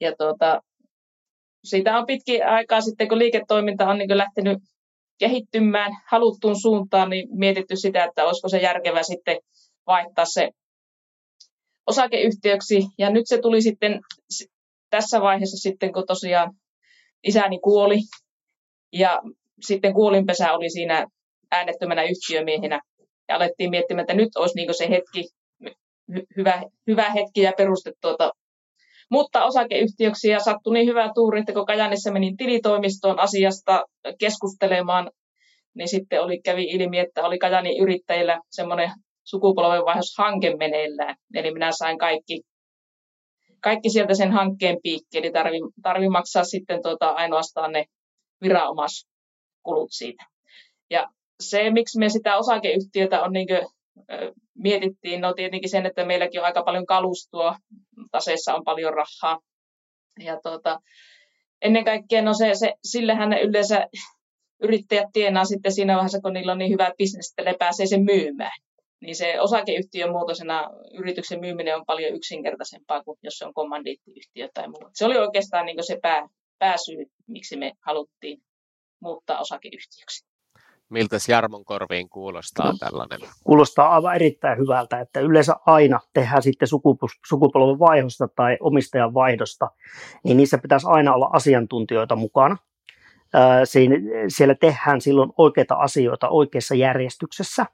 Ja 0.00 0.12
tuota, 0.19 0.61
siitä 1.64 1.99
on 1.99 2.07
pitkin 2.07 2.47
aikaa 2.47 2.81
sitten, 2.81 3.09
kun 3.09 3.19
liiketoiminta 3.19 3.88
on 3.88 3.99
niin 3.99 4.19
lähtenyt 4.19 4.59
kehittymään 5.19 5.93
haluttuun 6.11 6.61
suuntaan, 6.61 7.11
niin 7.11 7.28
mietitty 7.38 7.76
sitä, 7.76 8.05
että 8.05 8.25
olisiko 8.25 8.49
se 8.49 8.59
järkevä 8.59 9.02
sitten 9.02 9.38
vaihtaa 9.87 10.25
se 10.25 10.50
osakeyhtiöksi. 11.87 12.87
Ja 12.99 13.11
nyt 13.11 13.26
se 13.26 13.38
tuli 13.40 13.62
sitten 13.62 14.00
tässä 14.90 15.21
vaiheessa 15.21 15.57
sitten, 15.57 15.93
kun 15.93 16.07
tosiaan 16.07 16.52
isäni 17.26 17.59
kuoli 17.59 17.99
ja 18.93 19.21
sitten 19.67 19.95
kuolinpesä 19.95 20.52
oli 20.52 20.71
siinä 20.71 21.07
äänettömänä 21.50 22.02
yhtiömiehenä 22.02 22.81
ja 23.28 23.37
alettiin 23.37 23.71
miettimään, 23.71 24.02
että 24.02 24.14
nyt 24.14 24.37
olisi 24.37 24.55
niin 24.55 24.75
se 24.75 24.88
hetki, 24.90 25.28
hy- 26.12 26.26
hyvä, 26.36 26.62
hyvä 26.86 27.10
hetki 27.10 27.40
ja 27.40 27.52
peruste 27.56 27.92
tuota, 28.00 28.32
mutta 29.10 29.44
osakeyhtiöksi 29.44 30.28
ja 30.28 30.40
sattui 30.40 30.74
niin 30.74 30.86
hyvä 30.86 31.10
tuuri, 31.14 31.40
että 31.40 31.52
kun 31.52 31.66
Kajanissa 31.66 32.12
menin 32.12 32.36
tilitoimistoon 32.36 33.18
asiasta 33.18 33.84
keskustelemaan, 34.18 35.10
niin 35.74 35.88
sitten 35.88 36.22
oli, 36.22 36.40
kävi 36.44 36.64
ilmi, 36.64 36.98
että 36.98 37.24
oli 37.24 37.38
Kajanin 37.38 37.82
yrittäjillä 37.82 38.40
semmoinen 38.50 38.90
sukupolvenvaihdoshanke 39.24 40.56
meneillään. 40.56 41.16
Eli 41.34 41.52
minä 41.52 41.72
sain 41.72 41.98
kaikki, 41.98 42.40
kaikki 43.60 43.90
sieltä 43.90 44.14
sen 44.14 44.32
hankkeen 44.32 44.78
piikki, 44.82 45.18
eli 45.18 45.30
tarvi, 45.30 45.58
tarvi 45.82 46.08
maksaa 46.08 46.44
sitten 46.44 46.82
tuota 46.82 47.08
ainoastaan 47.08 47.72
ne 47.72 47.84
viranomaiskulut 48.42 49.90
siitä. 49.90 50.24
Ja 50.90 51.08
se, 51.40 51.70
miksi 51.70 51.98
me 51.98 52.08
sitä 52.08 52.36
osakeyhtiötä 52.36 53.22
on 53.22 53.32
niin 53.32 53.48
mietittiin, 54.55 55.21
no 55.21 55.35
tietenkin 55.35 55.71
sen, 55.71 55.87
että 55.87 56.05
meilläkin 56.05 56.40
on 56.40 56.47
aika 56.47 56.62
paljon 56.62 56.87
kalustoa, 56.87 57.57
taseessa 58.11 58.55
on 58.55 58.64
paljon 58.64 58.93
rahaa. 58.95 59.38
Ja 60.21 60.40
tuota, 60.43 60.81
ennen 61.62 61.85
kaikkea 61.85 62.23
no 62.23 62.35
se, 62.35 62.55
se, 62.55 62.75
sillehän 62.85 63.31
ne 63.31 63.40
yleensä 63.40 63.87
yrittäjät 64.62 65.09
tienaa 65.12 65.45
sitten 65.45 65.73
siinä 65.73 65.95
vaiheessa, 65.95 66.21
kun 66.21 66.33
niillä 66.33 66.52
on 66.52 66.59
niin 66.59 66.73
hyvä 66.73 66.93
bisnes, 66.99 67.31
että 67.31 67.50
ne 67.50 67.57
pääsee 67.59 67.87
sen 67.87 68.05
myymään. 68.05 68.61
Niin 69.00 69.17
se 69.17 69.40
osakeyhtiön 69.40 70.11
muotoisena 70.11 70.71
yrityksen 70.99 71.40
myyminen 71.40 71.76
on 71.76 71.87
paljon 71.87 72.14
yksinkertaisempaa 72.14 73.05
kuin 73.05 73.19
jos 73.23 73.38
se 73.38 73.47
on 73.47 73.55
kommandiittiyhtiö 73.55 74.49
tai 74.55 74.69
muu. 74.69 74.90
Se 74.93 75.05
oli 75.05 75.19
oikeastaan 75.19 75.67
niin 75.67 75.87
se 75.87 75.99
pää, 76.02 76.28
pääsyy, 76.59 77.07
miksi 77.26 77.57
me 77.57 77.73
haluttiin 77.81 78.43
muuttaa 79.00 79.40
osakeyhtiöksi. 79.40 80.27
Miltä 80.90 81.16
Jarmon 81.28 81.64
korviin 81.64 82.09
kuulostaa 82.09 82.73
tällainen? 82.80 83.21
Kuulostaa 83.45 83.88
aivan 83.88 84.14
erittäin 84.14 84.59
hyvältä, 84.59 85.00
että 85.00 85.21
yleensä 85.21 85.54
aina 85.66 86.00
tehdään 86.14 86.42
sitten 86.42 86.68
sukupolven 87.28 87.78
vaihdosta 87.78 88.28
tai 88.28 88.57
omistajan 88.61 89.14
vaihdosta, 89.14 89.71
niin 90.25 90.37
niissä 90.37 90.59
pitäisi 90.59 90.87
aina 90.90 91.14
olla 91.14 91.30
asiantuntijoita 91.33 92.16
mukana. 92.16 92.57
Siinä, 93.64 93.95
siellä 94.28 94.54
tehdään 94.54 95.00
silloin 95.00 95.33
oikeita 95.38 95.75
asioita 95.75 96.28
oikeassa 96.28 96.75
järjestyksessä. 96.75 97.66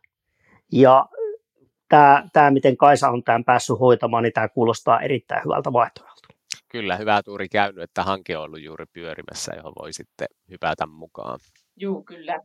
Ja 0.73 1.06
tämä, 1.88 2.25
tämä, 2.33 2.50
miten 2.50 2.76
Kaisa 2.76 3.09
on 3.09 3.25
tämän 3.25 3.44
päässyt 3.44 3.80
hoitamaan, 3.80 4.23
niin 4.23 4.33
tämä 4.33 4.49
kuulostaa 4.49 5.00
erittäin 5.00 5.44
hyvältä 5.44 5.73
vaihtoehdolta. 5.73 6.28
Kyllä, 6.68 6.97
hyvä 6.97 7.23
tuuri 7.23 7.49
käynyt, 7.49 7.83
että 7.83 8.02
hanke 8.02 8.37
on 8.38 8.44
ollut 8.44 8.62
juuri 8.62 8.85
pyörimässä, 8.92 9.52
johon 9.56 9.73
voi 9.78 9.92
sitten 9.92 10.28
hypätä 10.50 10.87
mukaan. 10.87 11.38
Joo, 11.76 12.02
kyllä. 12.02 12.40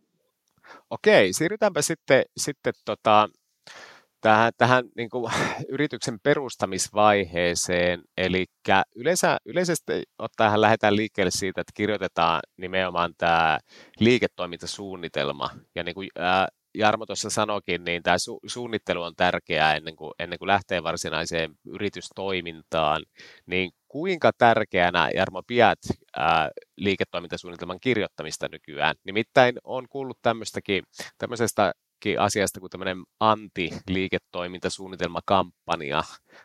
Okei, 0.90 1.34
siirrytäänpä 1.34 1.82
sitten, 1.82 2.24
sitten 2.38 2.74
tota, 2.86 3.30
tähän, 4.22 4.54
tähän 4.58 4.86
niin 4.98 5.10
kuin, 5.10 5.34
yrityksen 5.70 6.20
perustamisvaiheeseen. 6.24 8.02
Eli 8.18 8.46
yleensä, 8.96 9.38
yleisesti 9.46 10.04
ottaen 10.20 10.62
lähdetään 10.62 10.96
liikkeelle 10.96 11.32
siitä, 11.32 11.62
että 11.62 11.72
kirjoitetaan 11.76 12.40
nimenomaan 12.58 13.14
tämä 13.18 13.60
liiketoimintasuunnitelma. 14.00 15.50
Ja 15.76 15.84
niin 15.84 15.96
kuin, 15.96 16.10
ää, 16.18 16.48
Jarmo 16.76 17.06
tuossa 17.06 17.30
sanoikin, 17.30 17.84
niin 17.84 18.04
tämä 18.04 18.18
su- 18.18 18.50
suunnittelu 18.50 19.04
on 19.04 19.16
tärkeää 19.16 19.76
ennen 19.76 19.96
kuin, 19.96 20.12
ennen 20.20 20.40
kuin 20.40 20.48
lähtee 20.48 20.84
varsinaiseen 20.84 21.52
yritystoimintaan. 21.66 23.06
Niin 23.46 23.72
kuinka 23.88 24.32
tärkeänä, 24.38 25.10
Jarmo, 25.16 25.44
pidät 25.48 25.80
ää, 26.18 26.50
liiketoimintasuunnitelman 26.78 27.80
kirjoittamista 27.82 28.48
nykyään? 28.52 28.96
Nimittäin 29.04 29.56
on 29.64 29.86
kuullut 29.90 30.20
tämmöisestä 31.18 31.74
asiasta 32.20 32.60
kuin 32.60 32.70
tämmöinen 32.70 32.98
anti-liiketoimintasuunnitelmakampanja, 33.20 36.04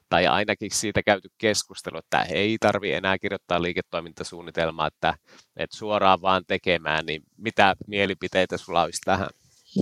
tai 0.08 0.26
ainakin 0.26 0.70
siitä 0.70 1.02
käyty 1.02 1.28
keskustelu, 1.38 1.98
että 1.98 2.22
ei 2.22 2.56
tarvi 2.60 2.92
enää 2.92 3.18
kirjoittaa 3.18 3.62
liiketoimintasuunnitelmaa, 3.62 4.86
että, 4.86 5.14
että 5.56 5.76
suoraan 5.76 6.22
vaan 6.22 6.44
tekemään, 6.46 7.06
niin 7.06 7.22
mitä 7.36 7.74
mielipiteitä 7.86 8.56
sulla 8.56 8.82
olisi 8.82 9.00
tähän? 9.04 9.28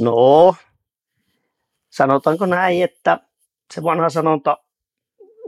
No, 0.01 0.55
sanotaanko 1.91 2.47
näin, 2.47 2.85
että 2.85 3.21
se 3.75 3.83
vanha 3.83 4.09
sanonta 4.09 4.59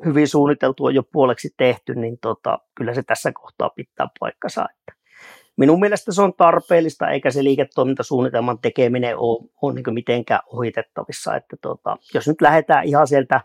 hyvin 0.05 0.29
suunniteltu 0.29 0.85
on 0.85 0.95
jo 0.95 1.03
puoleksi 1.03 1.55
tehty, 1.57 1.95
niin 1.95 2.19
tota, 2.19 2.59
kyllä 2.75 2.95
se 2.95 3.03
tässä 3.03 3.33
kohtaa 3.33 3.71
pitää 3.71 4.09
paikkansa. 4.21 4.67
Että 4.71 5.05
minun 5.57 5.81
mielestä 5.81 6.13
se 6.13 6.23
on 6.23 6.35
tarpeellista, 6.35 7.11
eikä 7.11 7.31
se 7.31 7.45
liiketoimintasuunnitelman 7.45 8.59
tekeminen 8.59 9.19
ole, 9.19 9.49
ole 9.63 9.75
niin 9.75 9.95
mitenkään 9.95 10.41
ohitettavissa. 10.47 11.37
Että 11.37 11.57
tota, 11.61 11.97
jos 12.15 12.29
nyt 12.29 12.41
lähdetään 12.41 12.85
ihan 12.85 13.07
sieltä 13.07 13.41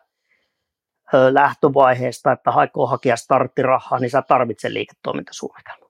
lähtövaiheesta, 1.32 2.32
että 2.32 2.52
haikoo 2.52 2.88
hakea 2.88 3.16
starttirahaa, 3.16 4.00
niin 4.00 4.10
sä 4.10 4.22
tarvitset 4.22 4.72
liiketoimintasuunnitelman. 4.72 5.90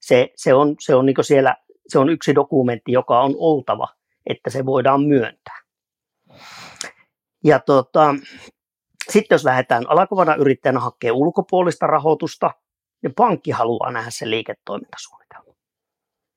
Se, 0.00 0.32
se 0.36 0.54
on, 0.54 0.76
se 0.80 0.94
on, 0.94 1.06
niin 1.06 1.16
siellä, 1.20 1.56
se 1.88 1.98
on 1.98 2.08
yksi 2.08 2.34
dokumentti, 2.34 2.92
joka 2.92 3.20
on 3.20 3.34
oltava, 3.38 3.88
että 4.26 4.50
se 4.50 4.66
voidaan 4.66 5.02
myöntää. 5.02 5.60
Ja 7.44 7.58
tota, 7.58 8.14
sitten 9.10 9.34
jos 9.34 9.44
lähdetään 9.44 9.90
alkavana 9.90 10.34
yrittäjänä 10.34 10.80
hakea 10.80 11.14
ulkopuolista 11.14 11.86
rahoitusta, 11.86 12.50
niin 13.02 13.14
pankki 13.14 13.50
haluaa 13.50 13.92
nähdä 13.92 14.10
sen 14.10 14.30
liiketoimintasuunnitelman. 14.30 15.56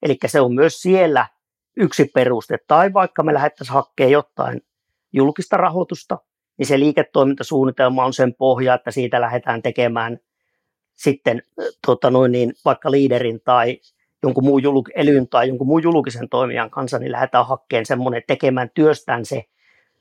Eli 0.01 0.17
se 0.25 0.41
on 0.41 0.53
myös 0.53 0.81
siellä 0.81 1.27
yksi 1.77 2.05
peruste. 2.05 2.57
Tai 2.67 2.93
vaikka 2.93 3.23
me 3.23 3.33
lähdettäisiin 3.33 3.73
hakemaan 3.73 4.11
jotain 4.11 4.61
julkista 5.13 5.57
rahoitusta, 5.57 6.17
niin 6.57 6.67
se 6.67 6.79
liiketoimintasuunnitelma 6.79 8.05
on 8.05 8.13
sen 8.13 8.33
pohja, 8.33 8.73
että 8.73 8.91
siitä 8.91 9.21
lähdetään 9.21 9.61
tekemään 9.61 10.19
sitten 10.95 11.43
tota 11.85 12.09
noin 12.09 12.31
niin, 12.31 12.53
vaikka 12.65 12.91
liiderin 12.91 13.41
tai 13.41 13.79
jonkun 14.23 14.45
muun 14.45 14.63
julk- 14.63 14.91
elyn 14.95 15.27
tai 15.27 15.47
jonkun 15.47 15.67
muun 15.67 15.83
julkisen 15.83 16.29
toimijan 16.29 16.69
kanssa, 16.69 16.99
niin 16.99 17.11
lähdetään 17.11 17.47
hakkeen 17.47 17.85
semmoinen 17.85 18.23
tekemään 18.27 18.69
työstään 18.73 19.25
se 19.25 19.43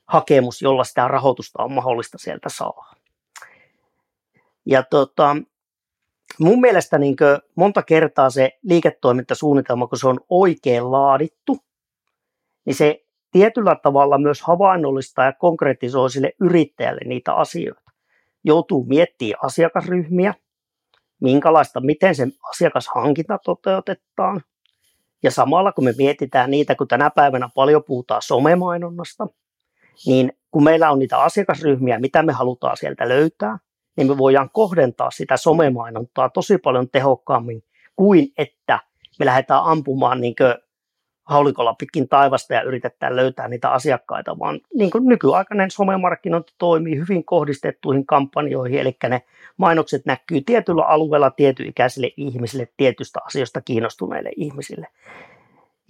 hakemus, 0.05 0.61
jolla 0.61 0.83
sitä 0.83 1.07
rahoitusta 1.07 1.63
on 1.63 1.71
mahdollista 1.71 2.17
sieltä 2.17 2.49
saada. 2.49 2.99
Ja 4.65 4.83
tota, 4.83 5.35
mun 6.39 6.61
mielestä 6.61 6.97
niin 6.97 7.15
monta 7.55 7.83
kertaa 7.83 8.29
se 8.29 8.57
liiketoimintasuunnitelma, 8.63 9.87
kun 9.87 9.97
se 9.97 10.07
on 10.07 10.19
oikein 10.29 10.91
laadittu, 10.91 11.57
niin 12.65 12.75
se 12.75 13.05
tietyllä 13.31 13.75
tavalla 13.75 14.17
myös 14.17 14.41
havainnollistaa 14.41 15.25
ja 15.25 15.33
konkretisoi 15.33 16.09
sille 16.09 16.33
yrittäjälle 16.41 17.01
niitä 17.05 17.33
asioita. 17.33 17.91
Joutuu 18.43 18.85
miettimään 18.85 19.39
asiakasryhmiä, 19.45 20.33
minkälaista, 21.21 21.79
miten 21.79 22.15
se 22.15 22.27
asiakashankinta 22.49 23.39
toteutetaan. 23.45 24.41
Ja 25.23 25.31
samalla 25.31 25.71
kun 25.71 25.83
me 25.83 25.93
mietitään 25.97 26.51
niitä, 26.51 26.75
kun 26.75 26.87
tänä 26.87 27.09
päivänä 27.09 27.49
paljon 27.55 27.83
puhutaan 27.83 28.21
somemainonnasta, 28.21 29.27
niin 30.05 30.33
kun 30.51 30.63
meillä 30.63 30.91
on 30.91 30.99
niitä 30.99 31.17
asiakasryhmiä, 31.17 31.99
mitä 31.99 32.23
me 32.23 32.33
halutaan 32.33 32.77
sieltä 32.77 33.09
löytää, 33.09 33.57
niin 33.97 34.07
me 34.07 34.17
voidaan 34.17 34.49
kohdentaa 34.49 35.11
sitä 35.11 35.37
somemainontaa 35.37 36.29
tosi 36.29 36.57
paljon 36.57 36.89
tehokkaammin 36.89 37.63
kuin 37.95 38.27
että 38.37 38.79
me 39.19 39.25
lähdetään 39.25 39.63
ampumaan 39.63 40.21
niin 40.21 40.35
haulikolla 41.29 41.73
pitkin 41.73 42.09
taivasta 42.09 42.53
ja 42.53 42.61
yritetään 42.61 43.15
löytää 43.15 43.47
niitä 43.47 43.71
asiakkaita, 43.71 44.39
vaan 44.39 44.59
niin 44.73 44.91
kuin 44.91 45.05
nykyaikainen 45.05 45.71
somemarkkinointi 45.71 46.53
toimii 46.57 46.97
hyvin 46.97 47.25
kohdistettuihin 47.25 48.05
kampanjoihin, 48.05 48.79
eli 48.79 48.97
ne 49.09 49.21
mainokset 49.57 50.05
näkyy 50.05 50.41
tietyllä 50.41 50.85
alueella 50.85 51.31
tietyikäisille 51.31 52.11
ihmisille, 52.17 52.67
tietystä 52.77 53.19
asioista 53.25 53.61
kiinnostuneille 53.61 54.31
ihmisille. 54.35 54.87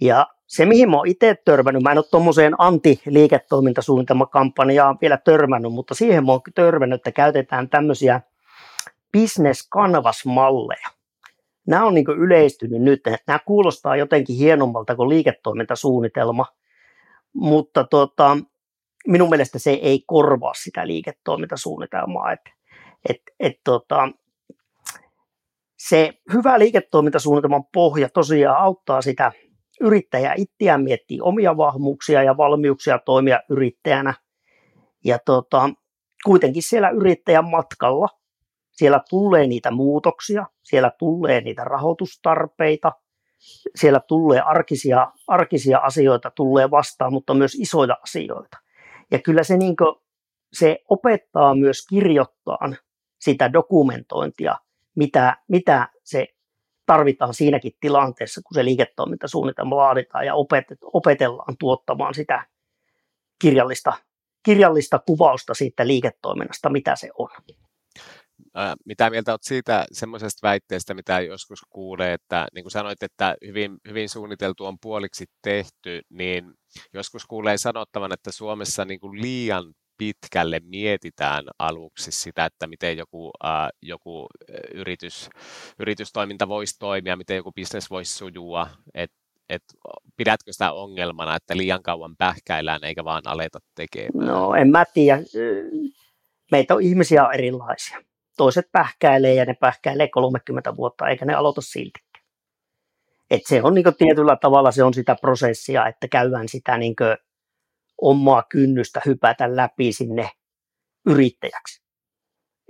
Ja 0.00 0.26
se, 0.46 0.66
mihin 0.66 0.90
mä 0.90 0.96
oon 0.96 1.08
itse 1.08 1.36
törmännyt, 1.44 1.82
mä 1.82 1.92
en 1.92 1.98
ole 1.98 2.04
tuommoiseen 2.10 2.54
anti-liiketoimintasuunnitelmakampanjaan 2.58 4.98
vielä 5.00 5.16
törmännyt, 5.16 5.72
mutta 5.72 5.94
siihen 5.94 6.26
mä 6.26 6.32
oon 6.32 6.40
törmännyt, 6.54 6.96
että 6.96 7.12
käytetään 7.12 7.68
tämmöisiä 7.68 8.20
business 9.12 9.68
canvas-malleja. 9.68 10.99
Nämä 11.66 11.84
on 11.84 11.94
niin 11.94 12.06
yleistynyt 12.18 12.82
nyt, 12.82 13.00
nämä 13.26 13.38
kuulostaa 13.46 13.96
jotenkin 13.96 14.36
hienommalta 14.36 14.96
kuin 14.96 15.08
liiketoimintasuunnitelma, 15.08 16.46
mutta 17.34 17.84
tota, 17.84 18.38
minun 19.06 19.30
mielestä 19.30 19.58
se 19.58 19.70
ei 19.70 20.02
korvaa 20.06 20.54
sitä 20.54 20.86
liiketoimintasuunnitelmaa. 20.86 22.32
Et, 22.32 22.40
et, 23.08 23.22
et, 23.40 23.60
tota, 23.64 24.08
se 25.78 26.12
hyvä 26.32 26.58
liiketoimintasuunnitelman 26.58 27.64
pohja 27.72 28.08
tosiaan 28.08 28.56
auttaa 28.56 29.02
sitä 29.02 29.32
yrittäjää 29.80 30.34
itseään 30.36 30.82
miettiä 30.82 31.24
omia 31.24 31.56
vahvuuksia 31.56 32.22
ja 32.22 32.36
valmiuksia 32.36 32.98
toimia 32.98 33.40
yrittäjänä. 33.50 34.14
Ja 35.04 35.18
tota, 35.26 35.70
kuitenkin 36.24 36.62
siellä 36.62 36.90
yrittäjän 36.90 37.50
matkalla 37.50 38.08
siellä 38.80 39.00
tulee 39.10 39.46
niitä 39.46 39.70
muutoksia, 39.70 40.46
siellä 40.62 40.92
tulee 40.98 41.40
niitä 41.40 41.64
rahoitustarpeita, 41.64 42.92
siellä 43.74 44.00
tulee 44.00 44.40
arkisia, 44.40 45.12
arkisia 45.26 45.78
asioita 45.78 46.30
tulee 46.30 46.70
vastaan, 46.70 47.12
mutta 47.12 47.34
myös 47.34 47.54
isoja 47.54 47.96
asioita. 48.02 48.58
Ja 49.10 49.18
kyllä 49.18 49.42
se, 49.42 49.56
niin 49.56 49.76
kuin, 49.76 49.94
se 50.52 50.78
opettaa 50.88 51.54
myös 51.54 51.86
kirjoittaa 51.86 52.58
sitä 53.18 53.52
dokumentointia, 53.52 54.56
mitä, 54.96 55.36
mitä 55.48 55.88
se 56.04 56.26
tarvitaan 56.86 57.34
siinäkin 57.34 57.72
tilanteessa, 57.80 58.40
kun 58.42 58.54
se 58.54 58.64
liiketoimintasuunnitelma 58.64 59.76
laaditaan 59.76 60.26
ja 60.26 60.34
opetellaan 60.82 61.56
tuottamaan 61.58 62.14
sitä 62.14 62.46
kirjallista, 63.42 63.92
kirjallista 64.42 64.98
kuvausta 64.98 65.54
siitä 65.54 65.86
liiketoiminnasta, 65.86 66.70
mitä 66.70 66.96
se 66.96 67.10
on. 67.18 67.30
Mitä 68.86 69.10
mieltä 69.10 69.32
olet 69.32 69.42
siitä 69.42 69.86
semmoisesta 69.92 70.48
väitteestä, 70.48 70.94
mitä 70.94 71.20
joskus 71.20 71.60
kuulee, 71.70 72.12
että 72.12 72.46
niin 72.54 72.64
kuin 72.64 72.72
sanoit, 72.72 73.02
että 73.02 73.36
hyvin, 73.46 73.78
hyvin 73.88 74.08
suunniteltu 74.08 74.64
on 74.64 74.76
puoliksi 74.82 75.24
tehty, 75.42 76.00
niin 76.10 76.54
joskus 76.94 77.26
kuulee 77.26 77.58
sanottavan, 77.58 78.12
että 78.12 78.32
Suomessa 78.32 78.84
niin 78.84 79.00
kuin 79.00 79.22
liian 79.22 79.64
pitkälle 79.98 80.60
mietitään 80.64 81.44
aluksi 81.58 82.12
sitä, 82.12 82.44
että 82.44 82.66
miten 82.66 82.96
joku, 82.96 83.30
äh, 83.44 83.68
joku 83.82 84.26
yritys, 84.74 85.30
yritystoiminta 85.78 86.48
voisi 86.48 86.76
toimia, 86.78 87.16
miten 87.16 87.36
joku 87.36 87.52
bisnes 87.52 87.90
voisi 87.90 88.14
sujua, 88.14 88.68
että 88.94 89.20
et, 89.48 89.62
pidätkö 90.16 90.52
sitä 90.52 90.72
ongelmana, 90.72 91.36
että 91.36 91.56
liian 91.56 91.82
kauan 91.82 92.16
pähkäillään 92.18 92.84
eikä 92.84 93.04
vaan 93.04 93.22
aleta 93.26 93.58
tekemään? 93.74 94.26
No 94.26 94.54
en 94.54 94.68
mä 94.70 94.84
tiedä. 94.94 95.22
Meitä 96.50 96.74
on 96.74 96.82
ihmisiä 96.82 97.28
erilaisia. 97.34 97.98
Toiset 98.40 98.72
pähkäilee 98.72 99.34
ja 99.34 99.44
ne 99.44 99.54
pähkäilee 99.54 100.08
30 100.08 100.76
vuotta 100.76 101.08
eikä 101.08 101.24
ne 101.24 101.34
aloita 101.34 101.60
silti. 101.60 102.00
Et 103.30 103.40
se 103.46 103.62
on 103.62 103.74
niin 103.74 103.94
tietyllä 103.98 104.36
tavalla 104.36 104.70
se 104.70 104.84
on 104.84 104.94
sitä 104.94 105.16
prosessia, 105.20 105.86
että 105.86 106.08
käydään 106.08 106.48
sitä 106.48 106.78
niin 106.78 106.94
omaa 108.00 108.42
kynnystä 108.48 109.00
hypätä 109.06 109.56
läpi 109.56 109.92
sinne 109.92 110.30
yrittäjäksi. 111.06 111.82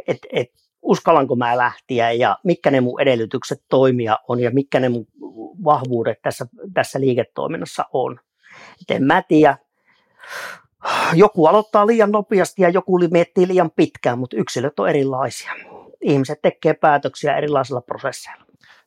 Et, 0.07 0.19
et, 0.33 0.49
uskallanko 0.83 1.37
mä 1.37 1.57
lähteä 1.57 2.12
ja 2.12 2.39
mitkä 2.45 2.71
ne 2.71 2.81
mun 2.81 3.00
edellytykset 3.00 3.65
toimia 3.69 4.19
on 4.29 4.41
ja 4.41 4.50
mitkä 4.50 4.81
ne 4.81 4.89
mun 4.89 5.07
vahvuudet 5.65 6.23
tässä, 6.23 6.47
tässä 6.75 7.00
liiketoiminnassa 7.00 7.85
on. 7.93 8.21
Et 8.81 8.97
en 8.97 9.05
mä 9.05 9.23
tiedä. 9.23 9.57
Joku 11.15 11.47
aloittaa 11.47 11.87
liian 11.87 12.11
nopeasti 12.11 12.63
ja 12.63 12.69
joku 12.69 12.99
miettii 13.11 13.49
liian 13.49 13.71
pitkään, 13.77 14.19
mutta 14.19 14.37
yksilöt 14.37 14.81
on 14.81 14.89
erilaisia. 14.89 15.53
Ihmiset 16.01 16.39
tekee 16.43 16.75
päätöksiä 16.75 17.37
erilaisilla 17.37 17.81
prosesseilla. 17.81 18.45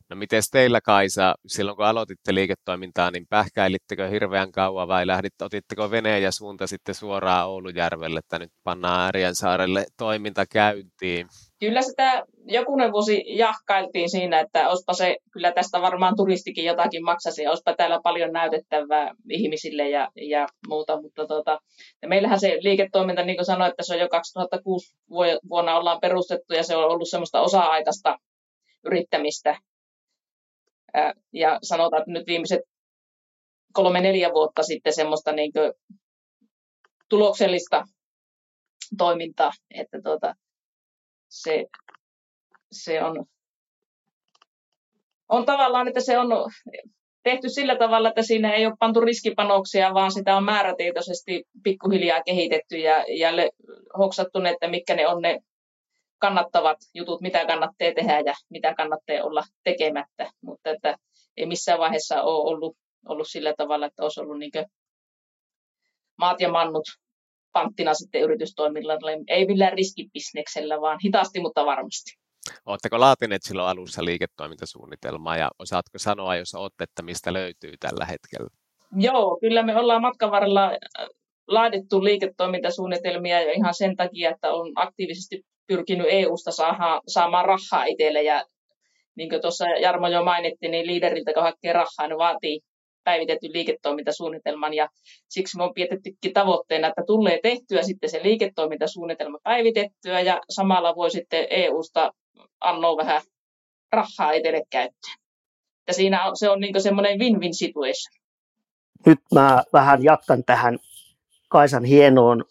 No 0.10 0.16
miten 0.16 0.42
teillä 0.52 0.82
Kaisa, 0.82 1.36
silloin 1.48 1.78
kun 1.78 1.86
aloititte 1.86 2.34
liiketoimintaa, 2.34 3.12
niin 3.12 3.26
pähkäilittekö 3.30 4.10
hirveän 4.10 4.52
kauan 4.52 4.88
vai 4.88 5.08
lähditte, 5.08 5.46
otitteko 5.46 5.92
veneen 5.92 6.24
ja 6.24 6.32
suunta 6.32 6.68
sitten 6.68 6.96
suoraan 6.96 7.48
Oulujärvelle, 7.48 8.20
että 8.20 8.40
nyt 8.40 8.52
pannaan 8.64 9.08
Ärjänsaarelle 9.08 9.86
toiminta 9.98 10.46
käyntiin? 10.46 11.28
Kyllä 11.64 11.82
sitä 11.82 12.24
jokunen 12.46 12.92
vuosi 12.92 13.24
jahkailtiin 13.26 14.10
siinä, 14.10 14.40
että 14.40 14.70
ospa 14.70 14.94
se, 14.94 15.18
kyllä 15.32 15.52
tästä 15.52 15.82
varmaan 15.82 16.16
turistikin 16.16 16.66
jotakin 16.66 17.04
maksasi, 17.04 17.44
ja 17.44 17.52
ospa 17.52 17.76
täällä 17.76 18.00
paljon 18.04 18.32
näytettävää 18.32 19.12
ihmisille 19.30 19.90
ja, 19.90 20.10
ja 20.16 20.48
muuta, 20.68 21.02
mutta 21.02 21.28
tota, 21.28 21.60
ja 22.02 22.08
meillähän 22.08 22.40
se 22.40 22.58
liiketoiminta, 22.62 23.24
niin 23.24 23.36
kuin 23.36 23.46
sanoin, 23.46 23.70
että 23.70 23.84
se 23.84 23.94
on 23.94 24.00
jo 24.00 24.10
2006 24.10 24.96
vuonna 25.50 25.78
ollaan 25.78 26.00
perustettu, 26.02 26.54
ja 26.54 26.64
se 26.64 26.76
on 26.76 26.92
ollut 26.92 27.10
semmoista 27.10 27.42
osa-aikaista 27.42 28.18
yrittämistä, 28.86 29.58
ja 31.34 31.60
sanotaan, 31.62 32.02
että 32.02 32.12
nyt 32.12 32.28
viimeiset 32.28 32.62
kolme-neljä 33.74 34.34
vuotta 34.34 34.64
sitten 34.64 34.94
semmoista 34.94 35.32
niin 35.32 35.52
tuloksellista 37.10 37.84
toimintaa, 38.98 39.52
että 39.72 40.02
tuota, 40.04 40.34
se, 41.34 41.66
se 42.72 43.04
on, 43.04 43.26
on 45.30 45.46
tavallaan, 45.46 45.88
että 45.88 46.02
se 46.02 46.18
on 46.18 46.28
tehty 47.24 47.50
sillä 47.50 47.76
tavalla, 47.76 48.10
että 48.10 48.22
siinä 48.22 48.54
ei 48.54 48.66
ole 48.66 48.76
pantu 48.80 49.02
riskipanoksia, 49.02 49.94
vaan 49.94 50.12
sitä 50.12 50.36
on 50.38 50.44
määrätietoisesti 50.44 51.44
pikkuhiljaa 51.64 52.24
kehitetty 52.24 52.78
ja 52.78 53.06
jälle 53.10 53.50
hoksattu 53.98 54.40
että 54.46 54.68
mitkä 54.68 54.96
ne 54.96 55.08
on 55.08 55.22
ne 55.22 55.40
kannattavat 56.18 56.78
jutut, 56.94 57.22
mitä 57.22 57.46
kannattaa 57.46 57.94
tehdä 57.96 58.20
ja 58.26 58.34
mitä 58.50 58.74
kannattaa 58.78 59.24
olla 59.24 59.44
tekemättä, 59.64 60.32
mutta 60.42 60.70
että 60.70 60.98
ei 61.38 61.46
missään 61.46 61.80
vaiheessa 61.80 62.22
ole 62.24 62.50
ollut, 62.50 62.78
ollut 63.08 63.28
sillä 63.28 63.54
tavalla, 63.58 63.86
että 63.86 64.04
olisi 64.04 64.20
ollut 64.22 64.40
niin 64.40 64.52
maat 66.18 66.42
ja 66.42 66.52
mannut 66.52 66.84
panttina 67.54 67.94
sitten 67.94 68.22
yritystoimilla, 68.22 68.94
ei 69.28 69.46
millään 69.46 69.74
riskibisneksellä, 69.74 70.82
vaan 70.82 71.00
hitaasti, 71.04 71.40
mutta 71.40 71.66
varmasti. 71.66 72.12
Oletteko 72.66 73.00
laatineet 73.00 73.44
silloin 73.44 73.70
alussa 73.70 74.06
liiketoimintasuunnitelmaa 74.06 75.38
ja 75.38 75.50
osaatko 75.60 76.00
sanoa, 76.00 76.36
jos 76.36 76.56
olette, 76.56 76.84
että 76.84 77.02
mistä 77.02 77.34
löytyy 77.34 77.74
tällä 77.80 78.06
hetkellä? 78.06 78.50
Joo, 78.96 79.38
kyllä 79.42 79.64
me 79.64 79.76
ollaan 79.78 80.02
matkan 80.02 80.32
varrella 80.32 80.66
äh, 80.66 81.08
laadittu 81.48 82.04
liiketoimintasuunnitelmia 82.04 83.42
jo 83.42 83.52
ihan 83.52 83.74
sen 83.74 83.96
takia, 83.96 84.32
että 84.32 84.54
on 84.54 84.72
aktiivisesti 84.76 85.42
pyrkinyt 85.68 86.08
EU-sta 86.10 86.52
saada, 86.52 87.02
saamaan 87.08 87.46
rahaa 87.46 87.86
itselle 87.86 88.24
ja 88.24 88.46
niin 89.16 89.30
kuin 89.30 89.42
tuossa 89.42 89.66
Jarmo 89.66 90.08
jo 90.08 90.24
mainitti, 90.24 90.68
niin 90.68 90.88
liideriltä 90.88 91.34
kun 91.34 91.44
hakee 91.44 91.74
rahaa, 91.74 92.08
niin 92.08 92.18
vaatii 92.18 92.60
päivitetty 93.04 93.54
liiketoimintasuunnitelman 93.54 94.74
ja 94.74 94.90
siksi 95.30 95.58
me 95.58 95.64
on 95.64 95.74
pietettykin 95.74 96.34
tavoitteena, 96.34 96.88
että 96.88 97.04
tulee 97.08 97.40
tehtyä 97.44 97.84
sitten 97.84 98.10
se 98.10 98.24
liiketoimintasuunnitelma 98.24 99.38
päivitettyä 99.44 100.20
ja 100.22 100.42
samalla 100.50 100.96
voi 100.96 101.12
sitten 101.12 101.48
EU-sta 101.50 102.14
annoa 102.60 102.98
vähän 102.98 103.22
rahaa 103.92 104.32
itselle 104.32 104.64
käyttöön. 104.70 105.18
Ja 105.88 105.94
siinä 105.94 106.26
on, 106.26 106.38
se 106.38 106.50
on 106.50 106.60
niin 106.60 106.82
semmoinen 106.82 107.20
win-win 107.20 107.54
situation. 107.54 108.24
Nyt 109.06 109.20
mä 109.34 109.64
vähän 109.74 110.04
jatkan 110.04 110.44
tähän 110.44 110.80
Kaisan 111.50 111.84
hienoon 111.84 112.44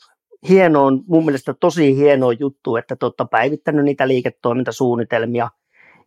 hienoon, 0.48 1.04
mun 1.06 1.24
mielestä 1.24 1.54
tosi 1.54 1.96
hieno 1.96 2.30
juttu, 2.30 2.76
että 2.76 2.96
te 2.96 3.06
olette 3.06 3.24
päivittänyt 3.30 3.84
niitä 3.84 4.08
liiketoimintasuunnitelmia. 4.08 5.48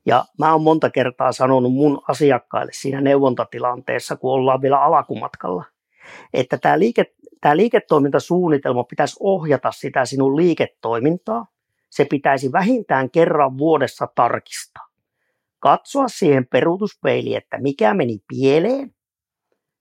Ja 0.06 0.26
mä 0.40 0.52
oon 0.52 0.62
monta 0.62 0.90
kertaa 0.90 1.32
sanonut 1.32 1.74
mun 1.74 2.02
asiakkaille 2.08 2.72
siinä 2.76 3.02
neuvontatilanteessa, 3.02 4.16
kun 4.16 4.34
ollaan 4.34 4.62
vielä 4.62 4.82
alakumatkalla, 4.82 5.64
että 6.34 6.58
tämä, 6.58 6.80
liike, 6.80 7.14
tämä 7.42 7.58
liiketoimintasuunnitelma 7.58 8.84
pitäisi 8.84 9.16
ohjata 9.20 9.72
sitä 9.72 10.06
sinun 10.06 10.36
liiketoimintaa. 10.36 11.48
Se 11.90 12.06
pitäisi 12.06 12.52
vähintään 12.52 13.12
kerran 13.12 13.58
vuodessa 13.58 14.08
tarkistaa. 14.16 14.88
Katsoa 15.60 16.08
siihen 16.08 16.48
peruutuspeiliin, 16.48 17.38
että 17.38 17.58
mikä 17.58 17.94
meni 17.94 18.20
pieleen, 18.28 18.96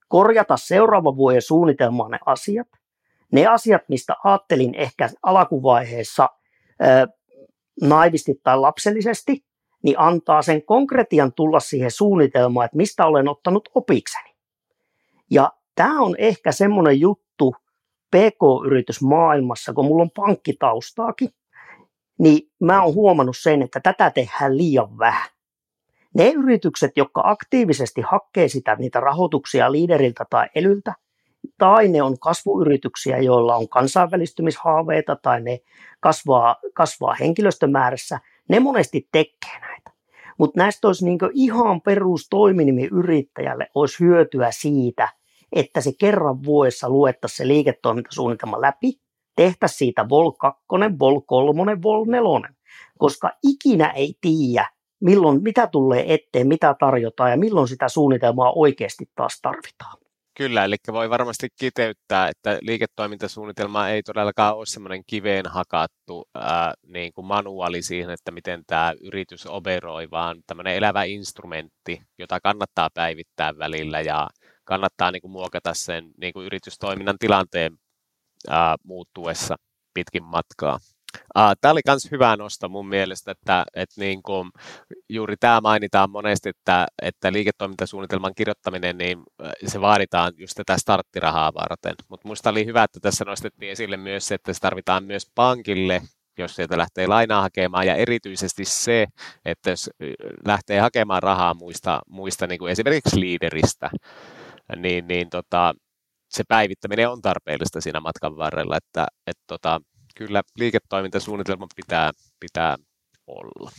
korjata 0.07 0.57
seuraavan 0.57 1.17
vuoden 1.17 1.41
suunnitelmaan 1.41 2.11
ne 2.11 2.19
asiat– 2.25 2.67
ne 3.31 3.47
asiat, 3.47 3.81
mistä 3.89 4.15
ajattelin 4.23 4.75
ehkä 4.75 5.09
alkuvaiheessa 5.23 6.29
naivisti 7.81 8.39
tai 8.43 8.57
lapsellisesti, 8.59 9.45
niin 9.85 9.99
antaa 9.99 10.41
sen 10.41 10.63
konkretian 10.63 11.33
tulla 11.33 11.59
siihen 11.59 11.91
suunnitelmaan, 11.91 12.65
että 12.65 12.77
mistä 12.77 13.05
olen 13.05 13.27
ottanut 13.27 13.69
opikseni. 13.75 14.35
Ja 15.31 15.51
tämä 15.75 16.01
on 16.01 16.15
ehkä 16.17 16.51
semmoinen 16.51 16.99
juttu 16.99 17.55
PK-yritysmaailmassa, 18.15 19.73
kun 19.73 19.85
mulla 19.85 20.01
on 20.01 20.11
pankkitaustaakin, 20.11 21.29
niin 22.19 22.51
mä 22.59 22.83
oon 22.83 22.93
huomannut 22.93 23.37
sen, 23.39 23.61
että 23.61 23.79
tätä 23.79 24.09
tehdään 24.09 24.57
liian 24.57 24.97
vähän. 24.97 25.29
Ne 26.15 26.29
yritykset, 26.29 26.91
jotka 26.95 27.21
aktiivisesti 27.25 28.01
hakee 28.01 28.47
sitä 28.47 28.75
niitä 28.75 28.99
rahoituksia 28.99 29.71
liideriltä 29.71 30.25
tai 30.29 30.47
elyltä, 30.55 30.93
tai 31.57 31.87
ne 31.87 32.01
on 32.01 32.19
kasvuyrityksiä, 32.19 33.17
joilla 33.17 33.55
on 33.55 33.69
kansainvälistymishaaveita 33.69 35.15
tai 35.15 35.41
ne 35.41 35.59
kasvaa, 35.99 36.55
kasvaa 36.73 37.15
henkilöstömäärässä, 37.19 38.19
ne 38.49 38.59
monesti 38.59 39.07
tekee 39.11 39.59
näitä. 39.61 39.91
Mutta 40.37 40.59
näistä 40.59 40.87
olisi 40.87 41.05
niin 41.05 41.19
ihan 41.33 41.81
perustoiminimiyrittäjälle 41.81 43.67
olisi 43.75 43.99
hyötyä 43.99 44.51
siitä, 44.51 45.09
että 45.51 45.81
se 45.81 45.91
kerran 45.99 46.43
vuodessa 46.43 46.89
luettaisiin 46.89 47.37
se 47.37 47.47
liiketoimintasuunnitelma 47.47 48.61
läpi 48.61 48.99
tehtäisiin 49.35 49.77
siitä 49.77 50.09
Vol 50.09 50.31
2, 50.31 50.63
Vol 50.99 51.21
3, 51.21 51.81
Vol 51.83 52.05
4, 52.05 52.49
koska 52.97 53.31
ikinä 53.43 53.89
ei 53.89 54.13
tiedä, 54.21 54.69
milloin, 54.99 55.43
mitä 55.43 55.67
tulee 55.67 56.13
eteen, 56.13 56.47
mitä 56.47 56.75
tarjotaan 56.79 57.31
ja 57.31 57.37
milloin 57.37 57.67
sitä 57.67 57.89
suunnitelmaa 57.89 58.53
oikeasti 58.55 59.09
taas 59.15 59.39
tarvitaan. 59.41 60.04
Kyllä, 60.37 60.65
eli 60.65 60.75
voi 60.91 61.09
varmasti 61.09 61.47
kiteyttää, 61.59 62.27
että 62.27 62.59
liiketoimintasuunnitelma 62.61 63.89
ei 63.89 64.03
todellakaan 64.03 64.57
ole 64.57 64.65
semmoinen 64.65 65.03
kiveen 65.07 65.45
hakattu 65.49 66.29
ää, 66.35 66.73
niin 66.87 67.13
kuin 67.13 67.25
manuaali 67.25 67.81
siihen, 67.81 68.09
että 68.09 68.31
miten 68.31 68.63
tämä 68.67 68.93
yritys 69.01 69.45
operoi, 69.47 70.11
vaan 70.11 70.41
tämmöinen 70.47 70.75
elävä 70.75 71.03
instrumentti, 71.03 72.01
jota 72.17 72.39
kannattaa 72.39 72.89
päivittää 72.93 73.57
välillä 73.57 74.01
ja 74.01 74.27
kannattaa 74.63 75.11
niin 75.11 75.21
kuin 75.21 75.31
muokata 75.31 75.73
sen 75.73 76.11
niin 76.21 76.33
kuin 76.33 76.45
yritystoiminnan 76.45 77.17
tilanteen 77.19 77.77
ää, 78.49 78.75
muuttuessa 78.83 79.55
pitkin 79.93 80.23
matkaa. 80.23 80.79
Tämä 81.61 81.71
oli 81.71 81.81
myös 81.87 82.11
hyvä 82.11 82.37
nosto 82.37 82.69
mun 82.69 82.87
mielestä, 82.87 83.31
että, 83.31 83.65
että 83.73 84.01
niin 84.01 84.23
kuin 84.23 84.51
juuri 85.09 85.35
tämä 85.39 85.61
mainitaan 85.61 86.09
monesti, 86.09 86.49
että, 86.49 86.87
että 87.01 87.33
liiketoimintasuunnitelman 87.33 88.35
kirjoittaminen, 88.35 88.97
niin 88.97 89.23
se 89.67 89.81
vaaditaan 89.81 90.33
just 90.37 90.53
tätä 90.55 90.77
starttirahaa 90.77 91.53
varten. 91.53 91.95
Mutta 92.09 92.27
minusta 92.27 92.49
oli 92.49 92.65
hyvä, 92.65 92.83
että 92.83 92.99
tässä 92.99 93.25
nostettiin 93.25 93.71
esille 93.71 93.97
myös 93.97 94.27
se, 94.27 94.35
että 94.35 94.53
se 94.53 94.59
tarvitaan 94.59 95.03
myös 95.03 95.31
pankille, 95.35 96.01
jos 96.37 96.55
sieltä 96.55 96.77
lähtee 96.77 97.07
lainaa 97.07 97.41
hakemaan, 97.41 97.87
ja 97.87 97.95
erityisesti 97.95 98.65
se, 98.65 99.05
että 99.45 99.69
jos 99.69 99.89
lähtee 100.45 100.79
hakemaan 100.79 101.23
rahaa 101.23 101.53
muista, 101.53 101.99
muista 102.07 102.47
niin 102.47 102.59
kuin 102.59 102.71
esimerkiksi 102.71 103.19
liideristä, 103.19 103.89
niin, 104.75 105.07
niin 105.07 105.29
tota, 105.29 105.73
se 106.29 106.43
päivittäminen 106.47 107.09
on 107.09 107.21
tarpeellista 107.21 107.81
siinä 107.81 107.99
matkan 107.99 108.37
varrella, 108.37 108.77
että, 108.77 109.05
että 109.27 109.43
tota, 109.47 109.81
kyllä 110.17 110.41
liiketoimintasuunnitelma 110.57 111.67
pitää, 111.75 112.11
pitää 112.39 112.77
olla. 113.27 113.71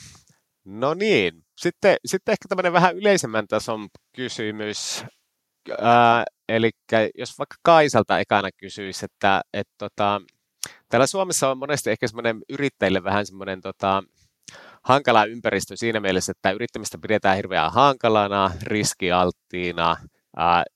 No 0.65 0.95
niin, 0.95 1.45
sitten, 1.57 1.97
sitten 2.07 2.33
ehkä 2.33 2.49
tämmöinen 2.49 2.73
vähän 2.73 2.97
yleisemmän 2.97 3.47
tason 3.49 3.89
kysymys. 4.17 5.05
Eli 6.49 6.71
jos 7.19 7.39
vaikka 7.39 7.57
Kaisalta 7.63 8.19
ekana 8.19 8.49
kysyisi, 8.57 9.05
että 9.05 9.41
et, 9.53 9.69
tota, 9.79 10.21
täällä 10.89 11.07
Suomessa 11.07 11.51
on 11.51 11.59
monesti 11.59 11.91
ehkä 11.91 12.09
semmoinen 12.09 12.43
yrittäjille 12.49 13.05
vähän 13.05 13.27
semmoinen 13.27 13.61
tota, 13.61 14.03
hankala 14.83 15.25
ympäristö 15.25 15.77
siinä 15.77 16.01
mielessä, 16.01 16.33
että 16.33 16.51
yrittämistä 16.51 16.99
pidetään 16.99 17.37
hirveän 17.37 17.73
hankalana, 17.73 18.51
riskialttiina, 18.63 19.97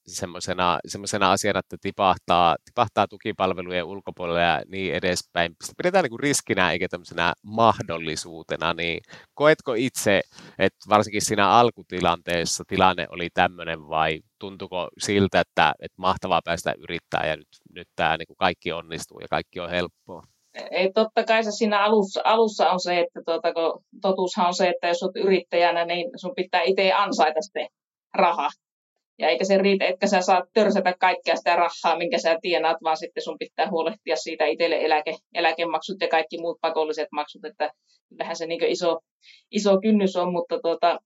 semmoisena, 0.06 1.30
asiana, 1.30 1.58
että 1.58 1.76
tipahtaa, 1.80 2.56
tipahtaa 2.64 3.06
tukipalvelujen 3.08 3.84
ulkopuolelle 3.84 4.42
ja 4.42 4.62
niin 4.68 4.94
edespäin. 4.94 5.56
Sitä 5.64 5.74
pidetään 5.76 6.02
niin 6.02 6.10
kuin 6.10 6.20
riskinä 6.20 6.72
eikä 6.72 6.88
tämmöisenä 6.88 7.32
mahdollisuutena, 7.42 8.74
niin 8.74 9.00
koetko 9.34 9.74
itse, 9.74 10.20
että 10.58 10.88
varsinkin 10.88 11.22
siinä 11.22 11.50
alkutilanteessa 11.50 12.64
tilanne 12.68 13.06
oli 13.10 13.28
tämmöinen 13.34 13.88
vai 13.88 14.20
tuntuko 14.38 14.88
siltä, 14.98 15.40
että, 15.40 15.72
että 15.80 15.96
mahtavaa 15.96 16.40
päästä 16.44 16.74
yrittää 16.78 17.26
ja 17.26 17.36
nyt, 17.36 17.48
nyt 17.74 17.88
tämä 17.96 18.16
niin 18.16 18.26
kuin 18.26 18.36
kaikki 18.36 18.72
onnistuu 18.72 19.20
ja 19.20 19.28
kaikki 19.30 19.60
on 19.60 19.70
helppoa? 19.70 20.22
Ei, 20.70 20.92
totta 20.92 21.24
kai 21.24 21.44
se 21.44 21.50
siinä 21.50 21.84
alussa, 21.84 22.20
alussa 22.24 22.70
on 22.70 22.80
se, 22.80 23.00
että 23.00 23.20
tuota, 23.24 23.52
kun 23.54 23.84
totuushan 24.02 24.46
on 24.46 24.54
se, 24.54 24.68
että 24.68 24.88
jos 24.88 25.02
olet 25.02 25.16
yrittäjänä, 25.16 25.84
niin 25.84 26.10
sun 26.16 26.34
pitää 26.36 26.62
itse 26.62 26.92
ansaita 26.92 27.40
se 27.40 27.66
raha. 28.14 28.48
Ja 29.20 29.28
eikä 29.28 29.44
se 29.44 29.58
riitä, 29.58 29.84
että 29.84 30.06
sä 30.06 30.20
saat 30.20 30.44
törsätä 30.54 30.94
kaikkea 31.00 31.36
sitä 31.36 31.56
rahaa, 31.56 31.98
minkä 31.98 32.18
sä 32.18 32.38
tienaat, 32.42 32.76
vaan 32.82 32.96
sitten 32.96 33.22
sun 33.22 33.38
pitää 33.38 33.70
huolehtia 33.70 34.16
siitä 34.16 34.46
itselle 34.46 34.76
eläke, 34.80 35.14
eläkemaksut 35.34 35.96
ja 36.00 36.08
kaikki 36.08 36.38
muut 36.38 36.58
pakolliset 36.60 37.08
maksut, 37.12 37.44
että 37.44 37.70
kyllähän 38.08 38.36
se 38.36 38.46
niin 38.46 38.64
iso, 38.64 38.98
iso 39.50 39.80
kynnys 39.80 40.16
on, 40.16 40.32
mutta 40.32 40.58
tuota, 40.62 40.98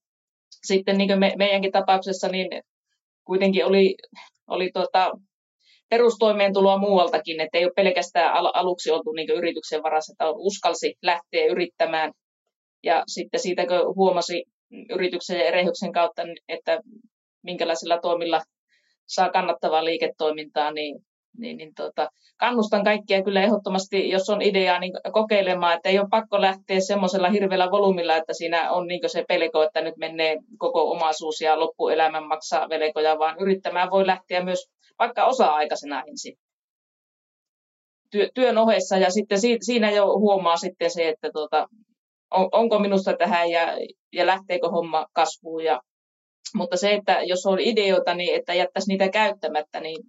sitten 0.49 0.97
niin 0.97 1.19
me, 1.19 1.33
meidänkin 1.37 1.71
tapauksessa 1.71 2.27
niin 2.27 2.47
kuitenkin 3.25 3.65
oli, 3.65 3.95
oli 4.47 4.69
tuota, 4.73 5.11
perustoimeentuloa 5.89 6.77
muualtakin, 6.77 7.41
että 7.41 7.57
ei 7.57 7.65
ole 7.65 7.73
pelkästään 7.75 8.33
al- 8.33 8.51
aluksi 8.53 8.91
oltu 8.91 9.11
niin 9.11 9.29
yrityksen 9.29 9.83
varassa, 9.83 10.13
että 10.13 10.29
on 10.29 10.35
uskalsi 10.37 10.95
lähteä 11.01 11.45
yrittämään. 11.45 12.11
Ja 12.83 13.03
sitten 13.07 13.39
siitä, 13.39 13.65
kun 13.67 13.95
huomasi 13.95 14.43
yrityksen 14.89 15.39
ja 15.39 15.45
erehyksen 15.45 15.91
kautta, 15.91 16.21
että 16.47 16.79
minkälaisilla 17.45 17.99
toimilla 17.99 18.41
saa 19.05 19.29
kannattavaa 19.29 19.85
liiketoimintaa, 19.85 20.71
niin, 20.71 20.99
niin, 21.37 21.57
niin 21.57 21.73
tota, 21.75 22.09
kannustan 22.37 22.83
kaikkia 22.83 23.23
kyllä 23.23 23.41
ehdottomasti, 23.41 24.09
jos 24.09 24.29
on 24.29 24.41
ideaa, 24.41 24.79
niin 24.79 24.93
kokeilemaan, 25.11 25.73
että 25.73 25.89
ei 25.89 25.99
ole 25.99 26.07
pakko 26.11 26.41
lähteä 26.41 26.79
semmoisella 26.79 27.29
hirveällä 27.29 27.71
volyymilla, 27.71 28.15
että 28.15 28.33
siinä 28.33 28.71
on 28.71 28.87
niin 28.87 29.09
se 29.09 29.25
pelko, 29.27 29.63
että 29.63 29.81
nyt 29.81 29.97
menee 29.97 30.37
koko 30.57 30.91
omaisuus 30.91 31.41
ja 31.41 31.59
loppuelämän 31.59 32.27
maksaa 32.27 32.69
velkoja, 32.69 33.19
vaan 33.19 33.35
yrittämään 33.39 33.91
voi 33.91 34.07
lähteä 34.07 34.43
myös 34.43 34.67
vaikka 34.99 35.25
osa-aikaisena 35.25 36.03
ensin 36.07 36.37
työn 38.33 38.57
ohessa. 38.57 38.97
Ja 38.97 39.09
sitten 39.11 39.39
siinä 39.61 39.91
jo 39.91 40.05
huomaa 40.19 40.57
sitten 40.57 40.91
se, 40.91 41.09
että 41.09 41.29
tuota, 41.33 41.67
on, 42.31 42.49
onko 42.51 42.79
minusta 42.79 43.13
tähän 43.17 43.49
ja, 43.49 43.67
ja 44.13 44.25
lähteekö 44.25 44.69
homma 44.69 45.05
kasvuun 45.13 45.63
ja 45.63 45.81
mutta 46.53 46.77
se, 46.77 46.93
että 46.93 47.21
jos 47.23 47.45
on 47.45 47.59
ideoita, 47.59 48.13
niin 48.13 48.35
että 48.35 48.53
jättäisi 48.53 48.87
niitä 48.87 49.09
käyttämättä, 49.09 49.79
niin 49.79 50.03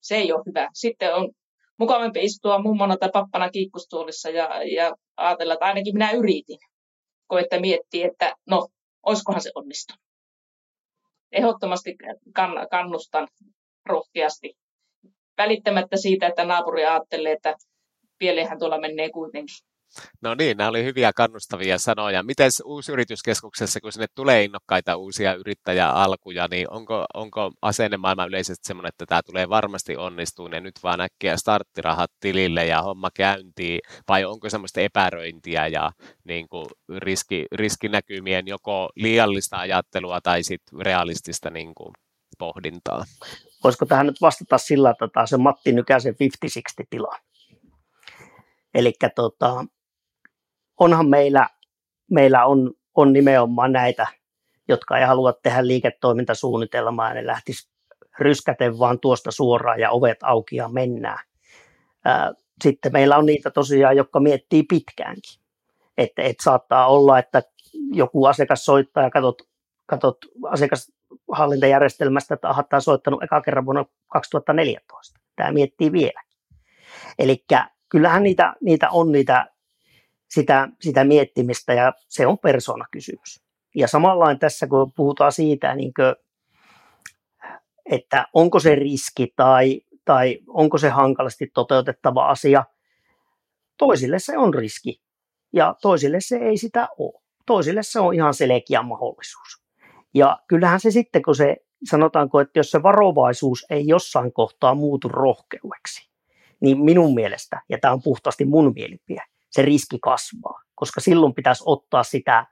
se 0.00 0.16
ei 0.16 0.32
ole 0.32 0.42
hyvä. 0.46 0.68
Sitten 0.74 1.14
on 1.14 1.30
mukavampi 1.78 2.24
istua 2.24 2.62
mummona 2.62 2.96
tai 2.96 3.10
pappana 3.12 3.50
kiikkustuolissa 3.50 4.30
ja, 4.30 4.62
ja 4.62 4.96
ajatella, 5.16 5.54
että 5.54 5.66
ainakin 5.66 5.94
minä 5.94 6.10
yritin. 6.10 6.58
Kun 7.28 7.40
että 7.40 7.60
miettii, 7.60 8.02
että 8.02 8.34
no, 8.46 8.68
olisikohan 9.06 9.42
se 9.42 9.50
onnistunut. 9.54 10.00
Ehdottomasti 11.32 11.96
kannustan 12.70 13.28
rohkeasti. 13.86 14.54
Välittämättä 15.38 15.96
siitä, 15.96 16.26
että 16.26 16.44
naapuri 16.44 16.86
ajattelee, 16.86 17.32
että 17.32 17.56
pieleenhän 18.18 18.58
tuolla 18.58 18.80
menee 18.80 19.10
kuitenkin. 19.10 19.56
No 20.22 20.34
niin, 20.34 20.56
nämä 20.56 20.70
oli 20.70 20.84
hyviä 20.84 21.12
kannustavia 21.12 21.78
sanoja. 21.78 22.22
Miten 22.22 22.50
yrityskeskuksessa, 22.92 23.80
kun 23.80 23.92
sinne 23.92 24.06
tulee 24.14 24.44
innokkaita 24.44 24.96
uusia 24.96 25.34
yrittäjäalkuja, 25.34 26.48
niin 26.50 26.70
onko, 26.70 27.04
onko 27.14 27.52
asennemaailma 27.62 28.24
yleisesti 28.24 28.66
sellainen, 28.66 28.88
että 28.88 29.06
tämä 29.06 29.22
tulee 29.22 29.48
varmasti 29.48 29.96
onnistumaan 29.96 30.52
ja 30.52 30.60
nyt 30.60 30.74
vaan 30.82 31.00
äkkiä 31.00 31.36
starttirahat 31.36 32.10
tilille 32.20 32.66
ja 32.66 32.82
homma 32.82 33.08
käyntiin, 33.14 33.80
vai 34.08 34.24
onko 34.24 34.50
semmoista 34.50 34.80
epäröintiä 34.80 35.66
ja 35.66 35.92
niin 36.24 36.48
kuin 36.48 36.66
riski, 36.98 37.46
riskinäkymien 37.52 38.46
joko 38.46 38.88
liiallista 38.96 39.56
ajattelua 39.56 40.20
tai 40.20 40.42
sitten 40.42 40.80
realistista 40.80 41.50
niin 41.50 41.74
kuin 41.74 41.92
pohdintaa? 42.38 43.04
Voisiko 43.64 43.86
tähän 43.86 44.06
nyt 44.06 44.20
vastata 44.20 44.58
sillä, 44.58 44.90
että 44.90 45.08
tämä 45.08 45.22
on 45.22 45.28
se 45.28 45.36
Matti 45.36 45.72
Nykäsen 45.72 46.14
50-60 46.14 46.84
tila? 46.90 47.18
Eli 48.74 48.92
tota, 49.14 49.64
onhan 50.78 51.08
meillä, 51.08 51.48
meillä 52.10 52.44
on, 52.44 52.72
on 52.94 53.12
nimenomaan 53.12 53.72
näitä, 53.72 54.06
jotka 54.68 54.98
ei 54.98 55.06
halua 55.06 55.32
tehdä 55.32 55.66
liiketoimintasuunnitelmaa 55.66 57.08
ja 57.08 57.14
ne 57.14 57.26
lähtis 57.26 57.70
ryskäten 58.18 58.78
vaan 58.78 59.00
tuosta 59.00 59.30
suoraan 59.30 59.80
ja 59.80 59.90
ovet 59.90 60.18
auki 60.22 60.56
ja 60.56 60.68
mennään. 60.68 61.18
Sitten 62.62 62.92
meillä 62.92 63.16
on 63.16 63.26
niitä 63.26 63.50
tosiaan, 63.50 63.96
jotka 63.96 64.20
miettii 64.20 64.62
pitkäänkin. 64.62 65.40
Että 65.98 66.22
et 66.22 66.36
saattaa 66.42 66.86
olla, 66.86 67.18
että 67.18 67.42
joku 67.92 68.24
asiakas 68.24 68.64
soittaa 68.64 69.02
ja 69.02 69.10
katsot, 69.10 69.42
katsot 69.86 70.18
asiakashallintajärjestelmästä, 70.50 72.34
että 72.34 72.48
aha, 72.48 72.62
tämä 72.62 72.78
on 72.78 72.82
soittanut 72.82 73.22
eka 73.22 73.40
kerran 73.40 73.64
vuonna 73.64 73.84
2014. 74.08 75.20
Tämä 75.36 75.52
miettii 75.52 75.92
vielä. 75.92 76.22
Eli 77.18 77.44
kyllähän 77.88 78.22
niitä, 78.22 78.54
niitä 78.60 78.90
on 78.90 79.12
niitä 79.12 79.46
sitä, 80.28 80.68
sitä 80.80 81.04
miettimistä 81.04 81.74
ja 81.74 81.92
se 82.08 82.26
on 82.26 82.38
persoonakysymys. 82.38 83.42
Ja 83.74 83.88
samalla 83.88 84.34
tässä, 84.34 84.66
kun 84.66 84.92
puhutaan 84.96 85.32
siitä, 85.32 85.74
niin 85.74 85.92
kuin, 85.94 86.14
että 87.90 88.26
onko 88.32 88.60
se 88.60 88.74
riski 88.74 89.32
tai, 89.36 89.80
tai 90.04 90.38
onko 90.46 90.78
se 90.78 90.88
hankalasti 90.88 91.50
toteutettava 91.54 92.26
asia, 92.26 92.64
toisille 93.76 94.18
se 94.18 94.38
on 94.38 94.54
riski 94.54 95.02
ja 95.52 95.74
toisille 95.82 96.20
se 96.20 96.36
ei 96.36 96.56
sitä 96.56 96.88
ole. 96.98 97.22
Toisille 97.46 97.82
se 97.82 98.00
on 98.00 98.14
ihan 98.14 98.34
selkeä 98.34 98.82
mahdollisuus. 98.82 99.62
Ja 100.14 100.38
kyllähän 100.48 100.80
se 100.80 100.90
sitten, 100.90 101.22
kun 101.22 101.34
se 101.34 101.56
sanotaanko, 101.90 102.40
että 102.40 102.58
jos 102.58 102.70
se 102.70 102.82
varovaisuus 102.82 103.66
ei 103.70 103.86
jossain 103.86 104.32
kohtaa 104.32 104.74
muutu 104.74 105.08
rohkeudeksi, 105.08 106.10
niin 106.60 106.80
minun 106.80 107.14
mielestä, 107.14 107.62
ja 107.68 107.78
tämä 107.78 107.94
on 107.94 108.02
puhtaasti 108.02 108.44
mun 108.44 108.72
mielipide, 108.74 109.22
se 109.58 109.62
riski 109.62 109.98
kasvaa, 110.02 110.62
koska 110.74 111.00
silloin 111.00 111.34
pitäisi 111.34 111.62
ottaa 111.66 112.02
sitä, 112.02 112.46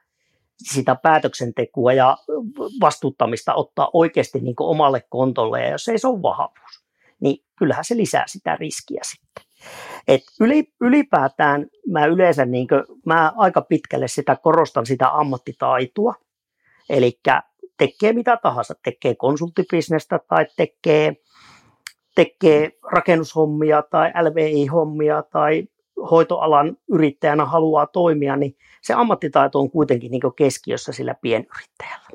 sitä 0.57 0.95
päätöksentekoa 0.95 1.93
ja 1.93 2.17
vastuuttamista 2.81 3.53
ottaa 3.53 3.89
oikeasti 3.93 4.39
niin 4.39 4.55
kuin 4.55 4.67
omalle 4.67 5.03
kontolle, 5.09 5.61
ja 5.61 5.71
jos 5.71 5.87
ei 5.87 5.97
se 5.97 6.07
ole 6.07 6.21
vahvuus, 6.21 6.83
niin 7.19 7.45
kyllähän 7.59 7.85
se 7.85 7.97
lisää 7.97 8.23
sitä 8.27 8.55
riskiä 8.55 9.01
sitten. 9.03 9.43
Et 10.07 10.21
yli, 10.39 10.73
ylipäätään 10.81 11.67
mä 11.91 12.05
yleensä 12.05 12.45
niin 12.45 12.67
kuin, 12.67 12.83
mä 13.05 13.33
aika 13.37 13.61
pitkälle 13.61 14.07
sitä 14.07 14.35
korostan 14.35 14.85
sitä 14.85 15.09
ammattitaitoa. 15.09 16.13
Eli 16.89 17.19
tekee 17.77 18.13
mitä 18.13 18.37
tahansa, 18.43 18.73
tekee 18.83 19.15
konsulttibisnestä 19.15 20.19
tai 20.27 20.45
tekee, 20.57 21.15
tekee 22.15 22.71
rakennushommia 22.91 23.83
tai 23.91 24.11
LVI-hommia 24.21 25.23
tai 25.31 25.67
hoitoalan 26.11 26.77
yrittäjänä 26.91 27.45
haluaa 27.45 27.87
toimia, 27.87 28.35
niin 28.35 28.57
se 28.81 28.93
ammattitaito 28.93 29.59
on 29.59 29.71
kuitenkin 29.71 30.11
niin 30.11 30.21
keskiössä 30.35 30.91
sillä 30.91 31.15
pienyrittäjällä. 31.21 32.07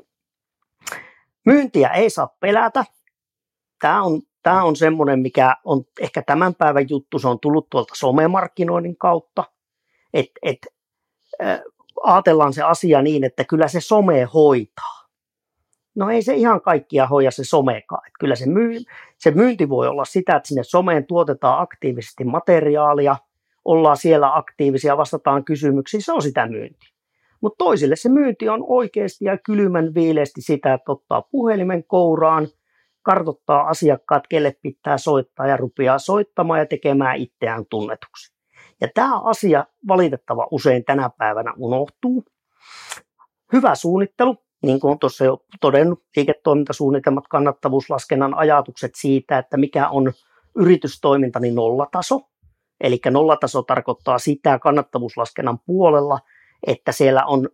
Myyntiä 1.45 1.89
ei 1.89 2.09
saa 2.09 2.35
pelätä. 2.39 2.85
Tämä 3.79 4.03
on, 4.03 4.21
tämä 4.43 4.63
on 4.63 4.75
semmoinen, 4.75 5.19
mikä 5.19 5.55
on 5.63 5.83
ehkä 5.99 6.21
tämän 6.21 6.55
päivän 6.55 6.89
juttu, 6.89 7.19
se 7.19 7.27
on 7.27 7.39
tullut 7.39 7.69
tuolta 7.69 7.93
somemarkkinoinnin 7.95 8.97
kautta. 8.97 9.43
Et, 10.13 10.31
et, 10.41 10.57
äh, 11.43 11.61
ajatellaan 12.03 12.53
se 12.53 12.63
asia 12.63 13.01
niin, 13.01 13.23
että 13.23 13.43
kyllä 13.43 13.67
se 13.67 13.81
some 13.81 14.23
hoitaa. 14.33 15.03
No 15.95 16.09
ei 16.09 16.21
se 16.21 16.35
ihan 16.35 16.61
kaikkia 16.61 17.07
hoida 17.07 17.31
se 17.31 17.43
somekaan. 17.43 18.07
Et 18.07 18.13
kyllä 18.19 18.35
se, 18.35 18.49
myy, 18.49 18.79
se 19.17 19.31
myynti 19.31 19.69
voi 19.69 19.87
olla 19.87 20.05
sitä, 20.05 20.35
että 20.35 20.47
sinne 20.47 20.63
someen 20.63 21.05
tuotetaan 21.05 21.61
aktiivisesti 21.61 22.23
materiaalia, 22.23 23.15
ollaan 23.65 23.97
siellä 23.97 24.35
aktiivisia, 24.35 24.97
vastataan 24.97 25.45
kysymyksiin, 25.45 26.01
se 26.01 26.13
on 26.13 26.21
sitä 26.21 26.47
myyntiä. 26.47 26.89
Mutta 27.41 27.57
toisille 27.57 27.95
se 27.95 28.09
myynti 28.09 28.49
on 28.49 28.63
oikeasti 28.67 29.25
ja 29.25 29.37
kylmän 29.37 29.93
viileesti 29.93 30.41
sitä, 30.41 30.73
että 30.73 30.91
ottaa 30.91 31.21
puhelimen 31.21 31.83
kouraan, 31.83 32.47
kartottaa 33.01 33.67
asiakkaat, 33.67 34.23
kelle 34.29 34.55
pitää 34.61 34.97
soittaa 34.97 35.47
ja 35.47 35.57
rupeaa 35.57 35.99
soittamaan 35.99 36.59
ja 36.59 36.65
tekemään 36.65 37.17
itseään 37.17 37.65
tunnetuksi. 37.69 38.33
Ja 38.81 38.87
tämä 38.93 39.19
asia 39.19 39.65
valitettava 39.87 40.47
usein 40.51 40.85
tänä 40.85 41.09
päivänä 41.17 41.53
unohtuu. 41.57 42.25
Hyvä 43.53 43.75
suunnittelu, 43.75 44.37
niin 44.63 44.79
kuin 44.79 44.99
tuossa 44.99 45.25
jo 45.25 45.45
todennut, 45.61 46.03
liiketoimintasuunnitelmat, 46.15 47.27
kannattavuuslaskennan 47.27 48.33
ajatukset 48.33 48.91
siitä, 48.95 49.37
että 49.37 49.57
mikä 49.57 49.89
on 49.89 50.13
yritystoimintani 50.55 51.51
nollataso. 51.51 52.21
Eli 52.83 52.99
nollataso 53.11 53.63
tarkoittaa 53.63 54.19
sitä 54.19 54.59
kannattavuuslaskennan 54.59 55.59
puolella, 55.65 56.19
että 56.67 56.91
siellä 56.91 57.25
on 57.25 57.49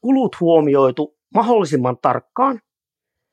kulut 0.00 0.40
huomioitu 0.40 1.16
mahdollisimman 1.34 1.98
tarkkaan. 2.02 2.60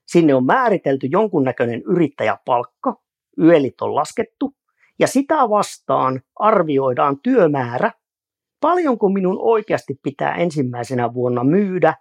Sinne 0.07 0.35
on 0.35 0.45
määritelty 0.45 1.07
jonkunnäköinen 1.11 1.81
yrittäjäpalkka, 1.81 2.95
yölit 3.41 3.81
on 3.81 3.95
laskettu, 3.95 4.55
ja 4.99 5.07
sitä 5.07 5.35
vastaan 5.49 6.21
arvioidaan 6.35 7.19
työmäärä, 7.23 7.91
paljonko 8.61 9.09
minun 9.09 9.37
oikeasti 9.39 9.99
pitää 10.03 10.35
ensimmäisenä 10.35 11.13
vuonna 11.13 11.43
myydä 11.43 11.93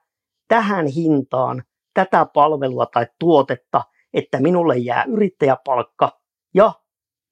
tähän 0.49 0.87
hintaan 0.87 1.63
tätä 1.95 2.27
palvelua 2.35 2.87
tai 2.87 3.07
tuotetta, 3.19 3.83
että 4.15 4.41
minulle 4.41 4.77
jää 4.77 5.05
yrittäjäpalkka 5.09 6.21
ja 6.55 6.73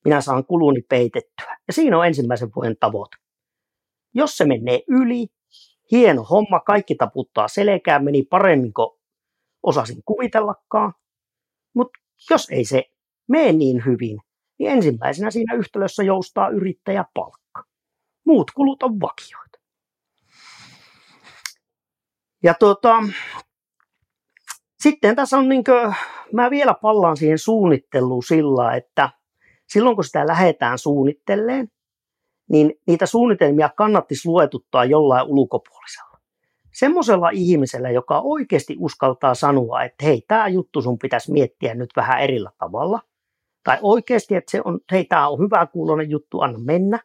minä 0.05 0.21
saan 0.21 0.47
kuluni 0.47 0.83
peitettyä. 0.89 1.57
Ja 1.67 1.73
siinä 1.73 1.99
on 1.99 2.07
ensimmäisen 2.07 2.51
vuoden 2.57 2.77
tavoite. 2.81 3.17
Jos 4.15 4.37
se 4.37 4.45
menee 4.45 4.83
yli, 4.89 5.27
hieno 5.91 6.23
homma, 6.23 6.61
kaikki 6.61 6.95
taputtaa 6.95 7.49
selkään, 7.49 8.05
meni 8.05 8.23
paremmin 8.23 8.73
kuin 8.75 8.89
osasin 9.63 10.03
kuvitellakaan. 10.05 10.93
Mutta 11.75 11.99
jos 12.31 12.51
ei 12.51 12.65
se 12.65 12.85
mene 13.29 13.53
niin 13.53 13.85
hyvin, 13.85 14.21
niin 14.59 14.71
ensimmäisenä 14.71 15.31
siinä 15.31 15.55
yhtälössä 15.55 16.03
joustaa 16.03 16.49
yrittäjäpalkka. 16.49 17.65
Muut 18.27 18.51
kulut 18.51 18.83
on 18.83 19.01
vakioita. 19.01 19.59
Ja 22.43 22.55
tuota, 22.55 23.03
sitten 24.83 25.17
tässä 25.17 25.39
on 25.39 25.49
niin 25.49 25.65
kuin, 25.65 25.95
mä 26.33 26.51
vielä 26.51 26.75
pallaan 26.75 27.17
siihen 27.17 27.39
suunnitteluun 27.39 28.23
sillä, 28.23 28.77
että 28.77 29.11
silloin 29.75 29.97
kun 29.97 30.05
sitä 30.05 30.27
lähdetään 30.27 30.79
suunnitteleen, 30.79 31.69
niin 32.51 32.75
niitä 32.87 33.07
suunnitelmia 33.07 33.69
kannattisi 33.77 34.29
luetuttaa 34.29 34.85
jollain 34.85 35.27
ulkopuolisella. 35.27 36.19
Semmoisella 36.73 37.31
ihmisellä, 37.31 37.91
joka 37.91 38.21
oikeasti 38.21 38.77
uskaltaa 38.79 39.35
sanoa, 39.35 39.83
että 39.83 40.05
hei, 40.05 40.23
tämä 40.29 40.49
juttu 40.49 40.83
sun 40.83 40.99
pitäisi 40.99 41.33
miettiä 41.33 41.75
nyt 41.75 41.91
vähän 41.97 42.21
erillä 42.21 42.51
tavalla. 42.59 43.01
Tai 43.65 43.79
oikeasti, 43.83 44.35
että 44.35 44.51
se 44.51 44.63
on, 44.65 44.81
hei, 44.93 45.05
tämä 45.05 45.29
on 45.29 45.39
hyvä 45.39 45.67
kuulonen 45.67 46.11
juttu, 46.11 46.41
anna 46.41 46.59
mennä. 46.59 47.01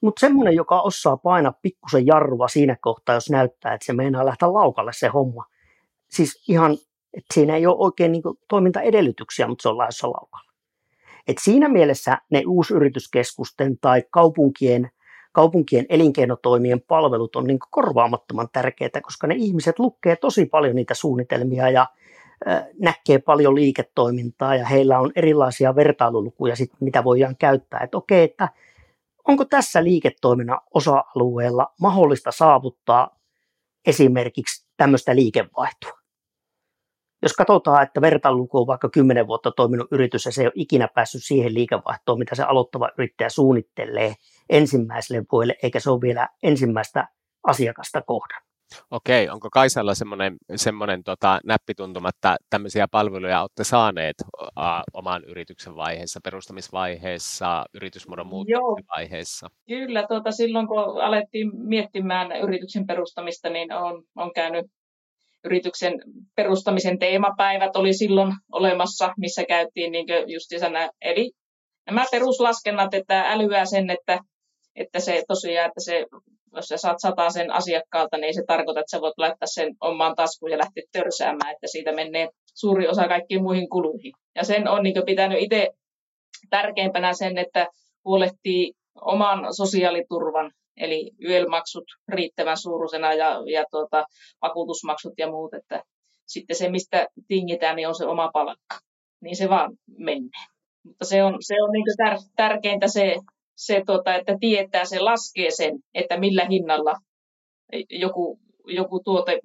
Mutta 0.00 0.20
semmoinen, 0.20 0.54
joka 0.54 0.80
osaa 0.80 1.16
painaa 1.16 1.54
pikkusen 1.62 2.06
jarrua 2.06 2.48
siinä 2.48 2.76
kohtaa, 2.80 3.14
jos 3.14 3.30
näyttää, 3.30 3.74
että 3.74 3.86
se 3.86 3.92
meinaa 3.92 4.26
lähteä 4.26 4.52
laukalle 4.52 4.92
se 4.94 5.08
homma. 5.08 5.44
Siis 6.10 6.44
ihan, 6.48 6.72
että 7.14 7.34
siinä 7.34 7.56
ei 7.56 7.66
ole 7.66 7.76
oikein 7.78 8.12
niin 8.12 8.22
toimintaedellytyksiä, 8.48 9.48
mutta 9.48 9.62
se 9.62 9.68
on 9.68 9.78
lähdössä 9.78 10.06
laukalla. 10.06 10.43
Et 11.26 11.36
siinä 11.38 11.68
mielessä 11.68 12.18
ne 12.30 12.42
uusyrityskeskusten 12.46 13.78
tai 13.80 14.02
kaupunkien, 14.10 14.90
kaupunkien 15.32 15.86
elinkeinotoimien 15.88 16.80
palvelut 16.80 17.36
on 17.36 17.44
niin 17.44 17.58
korvaamattoman 17.70 18.48
tärkeitä, 18.52 19.00
koska 19.00 19.26
ne 19.26 19.34
ihmiset 19.34 19.78
lukee 19.78 20.16
tosi 20.16 20.46
paljon 20.46 20.76
niitä 20.76 20.94
suunnitelmia 20.94 21.70
ja 21.70 21.86
näkee 22.80 23.18
paljon 23.18 23.54
liiketoimintaa 23.54 24.56
ja 24.56 24.66
heillä 24.66 24.98
on 24.98 25.12
erilaisia 25.16 25.76
vertailulukuja, 25.76 26.56
sit, 26.56 26.70
mitä 26.80 27.04
voidaan 27.04 27.36
käyttää. 27.36 27.80
Että 27.80 27.96
okei, 27.96 28.24
että 28.24 28.48
onko 29.28 29.44
tässä 29.44 29.84
liiketoiminnan 29.84 30.60
osa-alueella 30.74 31.72
mahdollista 31.80 32.32
saavuttaa 32.32 33.18
esimerkiksi 33.86 34.66
tämmöistä 34.76 35.16
liikevaihtoa? 35.16 36.03
Jos 37.24 37.32
katsotaan, 37.32 37.82
että 37.82 38.00
vertailuku 38.00 38.60
on 38.60 38.66
vaikka 38.66 38.88
10 38.88 39.26
vuotta 39.26 39.52
toiminut 39.56 39.86
yritys 39.92 40.24
ja 40.24 40.32
se 40.32 40.42
ei 40.42 40.46
ole 40.46 40.52
ikinä 40.56 40.88
päässyt 40.94 41.24
siihen 41.24 41.54
liikevaihtoon, 41.54 42.18
mitä 42.18 42.34
se 42.34 42.42
aloittava 42.42 42.90
yrittäjä 42.98 43.28
suunnittelee 43.28 44.14
ensimmäiselle 44.50 45.24
vuodelle, 45.32 45.56
eikä 45.62 45.80
se 45.80 45.90
ole 45.90 46.00
vielä 46.00 46.28
ensimmäistä 46.42 47.08
asiakasta 47.46 48.02
kohdan. 48.02 48.42
Okei, 48.90 49.28
onko 49.28 49.50
Kaisalla 49.50 49.94
semmoinen, 49.94 50.36
semmoinen 50.56 51.04
tota, 51.04 51.40
näppituntuma, 51.44 52.08
että 52.08 52.36
tämmöisiä 52.50 52.88
palveluja 52.88 53.40
olette 53.40 53.64
saaneet 53.64 54.16
a, 54.56 54.82
oman 54.92 55.24
yrityksen 55.24 55.76
vaiheessa, 55.76 56.20
perustamisvaiheessa, 56.24 57.64
yritysmuodon 57.74 58.26
muuttamisvaiheessa? 58.26 59.48
Kyllä, 59.68 60.06
tuota, 60.08 60.30
silloin 60.30 60.68
kun 60.68 61.02
alettiin 61.02 61.50
miettimään 61.54 62.32
yrityksen 62.42 62.86
perustamista, 62.86 63.50
niin 63.50 63.72
on, 63.72 64.02
on 64.16 64.32
käynyt 64.32 64.66
yrityksen 65.44 65.92
perustamisen 66.36 66.98
teemapäivät 66.98 67.76
oli 67.76 67.94
silloin 67.94 68.32
olemassa, 68.52 69.14
missä 69.18 69.44
käytiin 69.44 69.92
niin 69.92 70.06
justiinsa 70.26 70.68
nämä, 70.68 70.90
eli 71.00 71.30
nämä 71.86 72.04
peruslaskennat, 72.10 72.94
että 72.94 73.24
älyää 73.32 73.64
sen, 73.64 73.90
että, 73.90 74.18
että 74.76 75.00
se 75.00 75.22
tosiaan, 75.28 75.68
että 75.68 75.80
se, 75.80 76.06
jos 76.56 76.68
sä 76.68 76.76
saat 76.76 76.96
sata 77.00 77.30
sen 77.30 77.50
asiakkaalta, 77.50 78.18
niin 78.18 78.34
se 78.34 78.42
tarkoittaa, 78.46 78.80
että 78.80 78.96
sä 78.96 79.00
voit 79.00 79.18
laittaa 79.18 79.46
sen 79.46 79.74
omaan 79.80 80.14
taskuun 80.16 80.52
ja 80.52 80.58
lähteä 80.58 80.84
törsäämään, 80.92 81.52
että 81.52 81.66
siitä 81.66 81.92
menee 81.92 82.28
suuri 82.54 82.88
osa 82.88 83.08
kaikkiin 83.08 83.42
muihin 83.42 83.68
kuluihin. 83.68 84.12
Ja 84.34 84.44
sen 84.44 84.68
on 84.68 84.82
niin 84.82 84.94
pitänyt 85.06 85.38
itse 85.40 85.68
tärkeimpänä 86.50 87.12
sen, 87.12 87.38
että 87.38 87.68
huolehtii 88.04 88.72
oman 89.00 89.54
sosiaaliturvan 89.54 90.52
eli 90.76 91.10
YEL-maksut 91.24 91.84
riittävän 92.08 92.56
suuruisena 92.58 93.12
ja, 93.12 93.42
ja 93.52 93.64
tuota, 93.70 94.04
vakuutusmaksut 94.42 95.12
ja 95.18 95.30
muut, 95.30 95.54
että 95.54 95.82
sitten 96.26 96.56
se, 96.56 96.70
mistä 96.70 97.08
tingitään, 97.28 97.76
niin 97.76 97.88
on 97.88 97.94
se 97.94 98.06
oma 98.06 98.30
palkka. 98.32 98.78
Niin 99.20 99.36
se 99.36 99.48
vaan 99.48 99.72
menee. 99.98 100.44
Mutta 100.84 101.04
se 101.04 101.24
on, 101.24 101.36
se 101.40 101.54
on 101.62 101.72
niin 101.72 101.84
tär, 101.96 102.18
tärkeintä 102.36 102.88
se, 102.88 103.16
se 103.56 103.82
tuota, 103.86 104.14
että 104.14 104.36
tietää, 104.40 104.84
se 104.84 105.00
laskee 105.00 105.50
sen, 105.50 105.78
että 105.94 106.18
millä 106.18 106.46
hinnalla 106.50 106.94
joku, 107.90 108.38
joku 108.66 109.00
tuote 109.04 109.38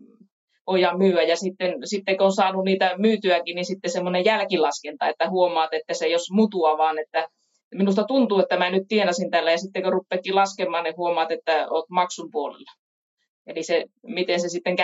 voidaan 0.68 0.98
myyä. 0.98 1.24
Ja 1.24 1.36
sitten, 1.36 1.74
sitten 1.84 2.18
kun 2.18 2.26
on 2.26 2.34
saanut 2.34 2.66
niitä 2.66 2.96
myytyäkin, 2.98 3.56
niin 3.56 3.66
sitten 3.66 3.92
semmoinen 3.92 4.26
jälkilaskenta, 4.26 5.08
että 5.08 5.30
huomaat, 5.30 5.74
että 5.74 5.94
se 5.94 6.06
ei 6.06 6.16
mutua, 6.32 6.78
vaan 6.78 7.00
että 7.00 7.28
minusta 7.76 8.04
tuntuu, 8.04 8.40
että 8.40 8.58
mä 8.58 8.70
nyt 8.70 8.88
tienasin 8.88 9.32
tällä 9.32 9.52
ja 9.52 9.58
sitten 9.58 9.84
kun 9.84 9.94
rupeakin 9.94 10.36
laskemaan, 10.36 10.84
niin 10.84 10.98
huomaat, 10.98 11.32
että 11.32 11.68
olet 11.70 11.90
maksun 11.90 12.32
puolella. 12.32 12.72
Eli 13.48 13.64
se, 13.64 13.86
miten 14.04 14.42
se 14.42 14.50
sitten 14.50 14.76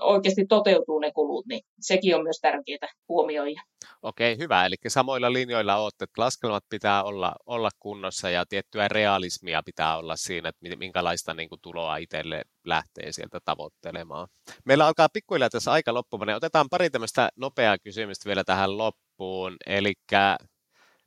oikeasti 0.00 0.46
toteutuu 0.46 0.98
ne 0.98 1.12
kulut, 1.12 1.46
niin 1.46 1.60
sekin 1.80 2.16
on 2.16 2.22
myös 2.22 2.40
tärkeää 2.40 2.88
huomioida. 3.08 3.62
Okei, 4.02 4.38
hyvä. 4.38 4.66
Eli 4.66 4.74
samoilla 4.88 5.32
linjoilla 5.32 5.76
olette, 5.76 6.04
että 6.04 6.22
laskelmat 6.22 6.64
pitää 6.70 7.04
olla, 7.04 7.32
olla 7.46 7.70
kunnossa 7.80 8.30
ja 8.30 8.46
tiettyä 8.46 8.88
realismia 8.88 9.62
pitää 9.64 9.98
olla 9.98 10.16
siinä, 10.16 10.48
että 10.48 10.76
minkälaista 10.76 11.34
niin 11.34 11.48
kuin, 11.48 11.60
tuloa 11.62 11.96
itselle 11.96 12.42
lähtee 12.66 13.12
sieltä 13.12 13.38
tavoittelemaan. 13.44 14.28
Meillä 14.64 14.86
alkaa 14.86 15.08
pikkuhiljaa 15.12 15.50
tässä 15.50 15.72
aika 15.72 15.94
loppumaan. 15.94 16.34
Otetaan 16.34 16.68
pari 16.70 16.90
tämmöistä 16.90 17.28
nopeaa 17.36 17.78
kysymystä 17.78 18.26
vielä 18.26 18.44
tähän 18.44 18.78
loppuun. 18.78 19.56
Eli 19.66 19.92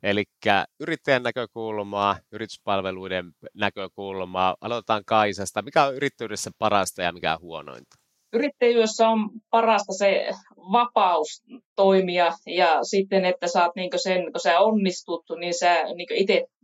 Eli 0.02 0.24
yrittäjän 0.80 1.22
näkökulmaa, 1.22 2.16
yrityspalveluiden 2.32 3.32
näkökulmaa. 3.54 4.56
Aloitetaan 4.60 5.02
Kaisasta. 5.06 5.62
Mikä 5.62 5.84
on 5.84 5.94
yrittäjyydessä 5.94 6.50
parasta 6.58 7.02
ja 7.02 7.12
mikä 7.12 7.38
huonointa? 7.40 7.96
Yrittäjyydessä 8.32 9.08
on 9.08 9.30
parasta 9.50 9.92
se 9.92 10.30
vapaus 10.72 11.42
toimia 11.76 12.32
ja 12.46 12.84
sitten, 12.84 13.24
että 13.24 13.46
saat 13.46 13.72
niin 13.76 13.90
sen, 13.96 14.32
kun 14.32 14.40
sä 14.40 14.58
onnistut, 14.60 15.24
niin 15.40 15.58
sä 15.58 15.82
niin 15.82 16.08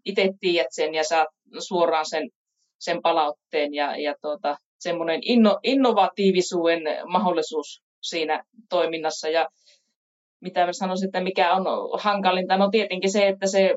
itse 0.04 0.30
tiedät 0.40 0.66
sen 0.70 0.94
ja 0.94 1.04
saat 1.04 1.28
suoraan 1.58 2.06
sen, 2.06 2.30
sen 2.78 3.02
palautteen 3.02 3.74
ja, 3.74 3.96
ja 3.96 4.14
tuota, 4.20 4.56
semmoinen 4.78 5.20
inno, 5.22 5.58
innovatiivisuuden 5.62 6.82
mahdollisuus 7.06 7.82
siinä 8.02 8.44
toiminnassa. 8.68 9.28
Ja 9.28 9.48
mitä 10.44 10.66
mä 10.66 10.72
sanoisin, 10.72 11.07
että 11.07 11.20
mikä 11.20 11.52
on 11.52 11.64
hankalinta, 12.00 12.57
no 12.57 12.68
tietenkin 12.70 13.12
se, 13.12 13.28
että 13.28 13.46
se, 13.46 13.74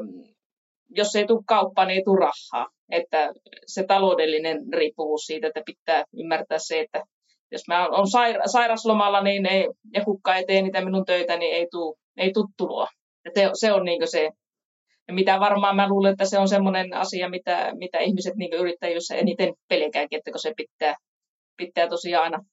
jos 0.90 1.16
ei 1.16 1.26
tule 1.26 1.44
kauppaan, 1.48 1.88
niin 1.88 1.98
ei 1.98 2.04
tule 2.04 2.20
rahaa. 2.20 2.68
Että 2.92 3.34
se 3.66 3.84
taloudellinen 3.84 4.58
riippuvuus 4.74 5.22
siitä, 5.22 5.48
että 5.48 5.62
pitää 5.66 6.04
ymmärtää 6.14 6.58
se, 6.60 6.80
että 6.80 7.04
jos 7.52 7.62
mä 7.68 7.88
saira- 7.88 8.48
sairaslomalla 8.48 9.22
niin 9.22 9.46
ei, 9.46 9.68
ja 9.94 10.06
kukka 10.06 10.36
ei 10.36 10.46
tee 10.46 10.62
niitä 10.62 10.86
minun 10.86 11.06
töitä, 11.06 11.38
niin 11.38 11.56
ei 11.56 11.68
tule 11.72 11.96
ei 12.18 12.32
tuu 12.32 12.48
tuloa. 12.58 12.88
Ja 13.26 13.32
te, 13.34 13.50
se 13.54 13.74
on 13.74 13.86
niin 13.86 14.08
se, 14.08 14.30
ja 15.08 15.14
mitä 15.14 15.40
varmaan 15.40 15.76
mä 15.76 15.90
luulen, 15.90 16.12
että 16.12 16.26
se 16.26 16.40
on 16.40 16.48
semmoinen 16.48 16.94
asia, 16.94 17.30
mitä, 17.30 17.72
mitä 17.78 18.00
ihmiset 18.00 18.36
niin 18.36 18.54
yrittäjyydessä 18.54 19.16
eniten 19.16 19.54
pelkääkin, 19.70 20.18
että 20.18 20.32
kun 20.32 20.40
se 20.40 20.54
pitää, 20.58 20.96
pitää 21.58 21.90
tosiaan 21.90 22.24
aina 22.24 22.46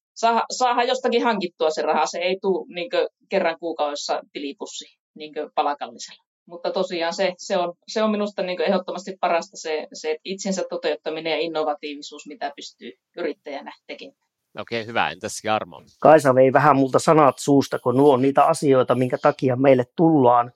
saada 0.50 0.82
jostakin 0.82 1.24
hankittua 1.24 1.70
se 1.70 1.82
raha. 1.82 2.06
Se 2.06 2.18
ei 2.18 2.38
tule 2.42 2.66
niin 2.74 2.90
kerran 3.28 3.58
kuukaudessa 3.58 4.20
tilipussi 4.32 4.84
niin 5.14 5.32
palakallisella. 5.54 6.24
Mutta 6.46 6.70
tosiaan 6.70 7.14
se, 7.14 7.32
se, 7.38 7.56
on, 7.56 7.74
se 7.88 8.02
on 8.02 8.10
minusta 8.10 8.42
niin 8.42 8.60
ehdottomasti 8.60 9.16
parasta 9.20 9.56
se, 9.56 9.86
se 9.92 10.16
itsensä 10.24 10.62
toteuttaminen 10.70 11.30
ja 11.30 11.38
innovatiivisuus, 11.38 12.26
mitä 12.26 12.52
pystyy 12.56 12.92
yrittäjänä 13.16 13.72
tekemään. 13.86 14.24
Okei, 14.58 14.86
hyvä. 14.86 15.10
Entäs 15.10 15.40
Jarmo? 15.44 15.82
Kaisa 16.00 16.34
vei 16.34 16.52
vähän 16.52 16.76
multa 16.76 16.98
sanat 16.98 17.38
suusta, 17.38 17.78
kun 17.78 17.96
nuo 17.96 18.14
on 18.14 18.22
niitä 18.22 18.44
asioita, 18.44 18.94
minkä 18.94 19.18
takia 19.18 19.56
meille 19.56 19.84
tullaan, 19.96 20.52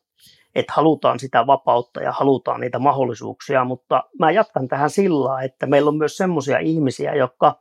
että 0.54 0.72
halutaan 0.76 1.20
sitä 1.20 1.46
vapautta 1.46 2.02
ja 2.02 2.12
halutaan 2.12 2.60
niitä 2.60 2.78
mahdollisuuksia, 2.78 3.64
mutta 3.64 4.04
mä 4.18 4.30
jatkan 4.30 4.68
tähän 4.68 4.90
sillä, 4.90 5.42
että 5.42 5.66
meillä 5.66 5.88
on 5.88 5.96
myös 5.96 6.16
semmoisia 6.16 6.58
ihmisiä, 6.58 7.14
jotka 7.14 7.60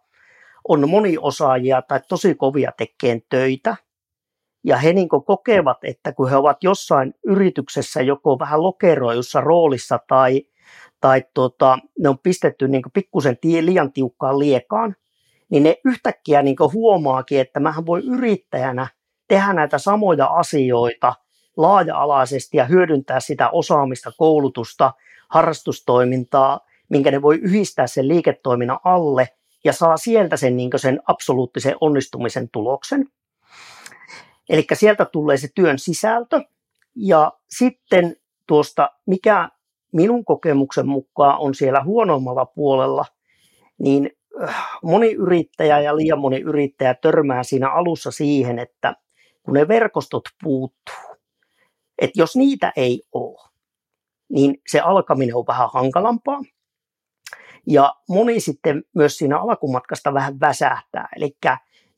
on 0.68 0.90
moniosaajia 0.90 1.82
tai 1.82 2.00
tosi 2.10 2.36
kovia 2.36 2.72
tekemään 2.78 3.22
töitä, 3.30 3.76
ja 4.64 4.78
he 4.78 4.94
niin 4.94 5.10
kokevat, 5.10 5.78
että 5.84 6.14
kun 6.14 6.30
he 6.30 6.36
ovat 6.36 6.64
jossain 6.64 7.14
yrityksessä 7.26 8.02
joko 8.02 8.40
vähän 8.40 8.64
lokeroijussa 8.64 9.42
roolissa 9.42 10.00
tai, 10.08 10.44
tai 11.02 11.24
tota, 11.34 11.80
ne 12.00 12.10
on 12.10 12.20
pistetty 12.20 12.68
niin 12.68 12.84
pikkusen 12.94 13.38
liian 13.44 13.94
tiukkaan 13.94 14.40
liekaan, 14.40 14.96
niin 15.50 15.64
ne 15.64 15.76
yhtäkkiä 15.86 16.42
niin 16.42 16.56
huomaakin, 16.74 17.40
että 17.40 17.60
mähän 17.60 17.86
voi 17.86 18.02
yrittäjänä 18.06 18.88
tehdä 19.28 19.54
näitä 19.54 19.78
samoja 19.78 20.26
asioita 20.26 21.14
laaja-alaisesti 21.58 22.58
ja 22.58 22.66
hyödyntää 22.66 23.20
sitä 23.20 23.50
osaamista, 23.50 24.12
koulutusta, 24.18 24.94
harrastustoimintaa, 25.30 26.60
minkä 26.90 27.12
ne 27.12 27.22
voi 27.22 27.36
yhdistää 27.36 27.88
sen 27.88 28.08
liiketoiminnan 28.08 28.80
alle 28.84 29.30
ja 29.68 29.74
saa 29.74 29.98
sieltä 29.98 30.38
sen, 30.38 30.58
niin 30.58 30.72
sen 30.76 31.00
absoluuttisen 31.08 31.76
onnistumisen 31.82 32.50
tuloksen. 32.50 33.06
Eli 34.50 34.66
sieltä 34.74 35.06
tulee 35.06 35.38
se 35.38 35.48
työn 35.56 35.80
sisältö 35.80 36.42
ja 36.96 37.34
sitten 37.50 38.16
tuosta, 38.48 38.92
mikä 39.08 39.50
minun 39.94 40.26
kokemuksen 40.26 40.88
mukaan 40.88 41.40
on 41.40 41.56
siellä 41.56 41.84
huonommalla 41.84 42.46
puolella, 42.46 43.06
niin 43.80 44.10
moni 44.84 45.12
yrittäjä 45.12 45.80
ja 45.80 45.98
liian 45.98 46.20
moni 46.20 46.40
yrittäjä 46.40 46.94
törmää 46.94 47.44
siinä 47.44 47.70
alussa 47.70 48.12
siihen, 48.12 48.60
että 48.60 48.96
kun 49.44 49.54
ne 49.54 49.68
verkostot 49.68 50.24
puuttuu, 50.44 51.18
että 52.02 52.22
jos 52.22 52.36
niitä 52.36 52.74
ei 52.76 53.04
ole, 53.12 53.50
niin 54.30 54.62
se 54.68 54.80
alkaminen 54.80 55.36
on 55.36 55.48
vähän 55.48 55.70
hankalampaa. 55.74 56.42
Ja 57.68 57.96
moni 58.10 58.40
sitten 58.40 58.84
myös 58.96 59.18
siinä 59.18 59.40
alkumatkasta 59.40 60.14
vähän 60.14 60.40
väsähtää. 60.40 61.10
Eli 61.16 61.38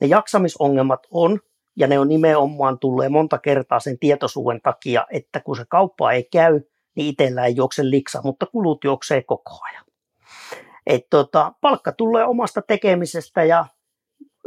ne 0.02 0.08
jaksamisongelmat 0.08 1.08
on, 1.12 1.40
ja 1.76 1.88
ne 1.88 2.00
on 2.00 2.08
nimenomaan 2.08 2.80
tulleet 2.80 3.12
monta 3.12 3.38
kertaa 3.38 3.80
sen 3.80 4.00
tietoisuuden 4.00 4.62
takia, 4.62 5.08
että 5.12 5.40
kun 5.40 5.56
se 5.56 5.66
kauppa 5.70 6.12
ei 6.12 6.28
käy, 6.32 6.62
niin 6.96 7.08
itsellä 7.08 7.46
ei 7.46 7.56
juokse 7.56 7.90
liksa, 7.90 8.22
mutta 8.24 8.46
kulut 8.46 8.84
juoksee 8.84 9.24
koko 9.24 9.60
ajan. 9.72 9.86
Et 10.88 11.08
tota, 11.10 11.54
palkka 11.62 11.92
tulee 11.92 12.26
omasta 12.26 12.62
tekemisestä 12.62 13.44
ja 13.44 13.66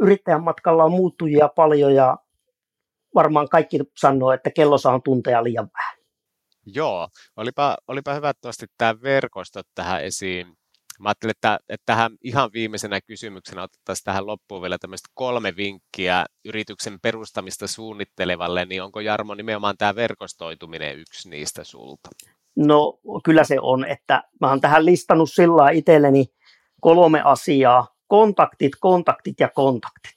yrittäjän 0.01 0.43
matkalla 0.43 0.83
on 0.83 0.91
muuttujia 0.91 1.47
paljon 1.47 1.95
ja 1.95 2.17
varmaan 3.15 3.49
kaikki 3.49 3.79
sanoo, 3.97 4.31
että 4.31 4.51
kello 4.51 4.77
saa 4.77 4.99
tunteja 4.99 5.43
liian 5.43 5.69
vähän. 5.73 5.97
Joo, 6.65 7.07
olipa, 7.35 7.77
olipa 7.87 8.13
hyvä, 8.13 8.29
että 8.29 8.49
tämä 8.77 9.01
verkostot 9.01 9.67
tähän 9.75 10.03
esiin. 10.03 10.57
Mä 11.03 11.09
ajattelin, 11.09 11.31
että, 11.31 11.59
että 11.69 11.85
tähän 11.85 12.17
ihan 12.23 12.49
viimeisenä 12.53 13.01
kysymyksenä 13.01 13.63
otettaisiin 13.63 14.03
tähän 14.03 14.27
loppuun 14.27 14.61
vielä 14.61 14.77
tämmöistä 14.77 15.09
kolme 15.13 15.55
vinkkiä 15.55 16.25
yrityksen 16.45 16.99
perustamista 17.01 17.67
suunnittelevalle, 17.67 18.65
niin 18.65 18.83
onko 18.83 18.99
Jarmo 18.99 19.35
nimenomaan 19.35 19.77
tämä 19.77 19.95
verkostoituminen 19.95 20.99
yksi 20.99 21.29
niistä 21.29 21.63
sulta? 21.63 22.09
No 22.55 22.99
kyllä 23.23 23.43
se 23.43 23.57
on, 23.61 23.85
että 23.85 24.23
mä 24.41 24.49
oon 24.49 24.61
tähän 24.61 24.85
listannut 24.85 25.31
sillä 25.31 25.69
itselleni 25.69 26.25
kolme 26.81 27.21
asiaa. 27.23 27.87
Kontaktit, 28.07 28.71
kontaktit 28.79 29.39
ja 29.39 29.49
kontaktit. 29.49 30.15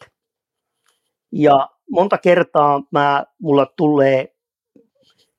Ja 1.33 1.68
monta 1.90 2.18
kertaa 2.18 2.83
mä, 2.90 3.25
mulla 3.42 3.66
tulee 3.77 4.37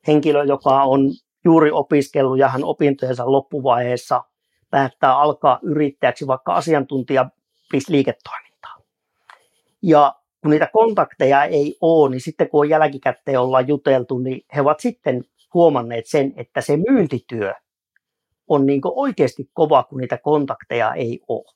henkilö, 0.08 0.44
joka 0.44 0.84
on 0.84 1.02
juuri 1.46 1.72
opiskellut 1.72 2.40
ja 2.40 2.48
hän 2.48 2.64
opintojensa 2.64 3.32
loppuvaiheessa 3.32 4.24
päättää 4.70 5.20
alkaa 5.20 5.60
yrittäjäksi 5.64 6.28
vaikka 6.28 6.54
asiantuntija 6.54 7.30
liiketoimintaa. 7.90 8.78
Ja 9.82 10.16
kun 10.42 10.52
niitä 10.52 10.70
kontakteja 10.74 11.44
ei 11.44 11.78
ole, 11.82 12.10
niin 12.10 12.22
sitten 12.22 12.50
kun 12.50 12.60
on 12.60 12.70
jälkikäteen 12.70 13.40
ollaan 13.40 13.68
juteltu, 13.68 14.18
niin 14.18 14.46
he 14.56 14.62
ovat 14.62 14.80
sitten 14.80 15.24
huomanneet 15.54 16.06
sen, 16.06 16.34
että 16.36 16.62
se 16.62 16.78
myyntityö 16.78 17.54
on 18.48 18.66
niin 18.66 18.82
oikeasti 18.84 19.50
kova, 19.54 19.84
kun 19.84 20.00
niitä 20.00 20.18
kontakteja 20.18 20.94
ei 20.94 21.20
ole. 21.28 21.54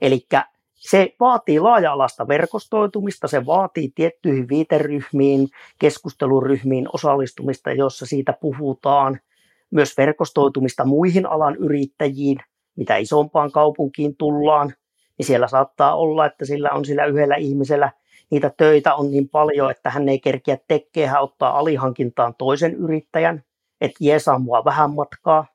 Eli 0.00 0.26
se 0.74 1.14
vaatii 1.20 1.60
laaja-alaista 1.60 2.28
verkostoitumista, 2.28 3.28
se 3.28 3.46
vaatii 3.46 3.92
tiettyihin 3.94 4.48
viiteryhmiin, 4.48 5.48
keskusteluryhmiin 5.78 6.88
osallistumista, 6.92 7.72
jossa 7.72 8.06
siitä 8.06 8.34
puhutaan, 8.40 9.20
myös 9.70 9.96
verkostoitumista 9.96 10.84
muihin 10.84 11.26
alan 11.26 11.56
yrittäjiin, 11.56 12.38
mitä 12.76 12.96
isompaan 12.96 13.52
kaupunkiin 13.52 14.16
tullaan, 14.16 14.72
niin 15.18 15.26
siellä 15.26 15.48
saattaa 15.48 15.96
olla, 15.96 16.26
että 16.26 16.44
sillä 16.44 16.70
on 16.70 16.84
sillä 16.84 17.04
yhdellä 17.04 17.36
ihmisellä 17.36 17.92
niitä 18.30 18.50
töitä 18.56 18.94
on 18.94 19.10
niin 19.10 19.28
paljon, 19.28 19.70
että 19.70 19.90
hän 19.90 20.08
ei 20.08 20.20
kerkiä 20.20 20.58
tekkeä, 20.68 21.10
hän 21.10 21.22
ottaa 21.22 21.58
alihankintaan 21.58 22.34
toisen 22.38 22.74
yrittäjän, 22.74 23.44
että 23.80 23.98
jeesaa 24.00 24.38
mua 24.38 24.64
vähän 24.64 24.94
matkaa. 24.94 25.46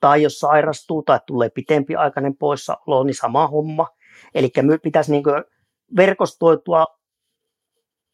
Tai 0.00 0.22
jos 0.22 0.38
sairastuu 0.38 1.02
tai 1.02 1.20
tulee 1.26 1.50
pitempiaikainen 1.50 2.36
poissaolo, 2.36 3.04
niin 3.04 3.14
sama 3.14 3.46
homma. 3.46 3.88
Eli 4.34 4.52
pitäisi 4.82 5.12
niin 5.12 5.24
verkostoitua 5.96 6.86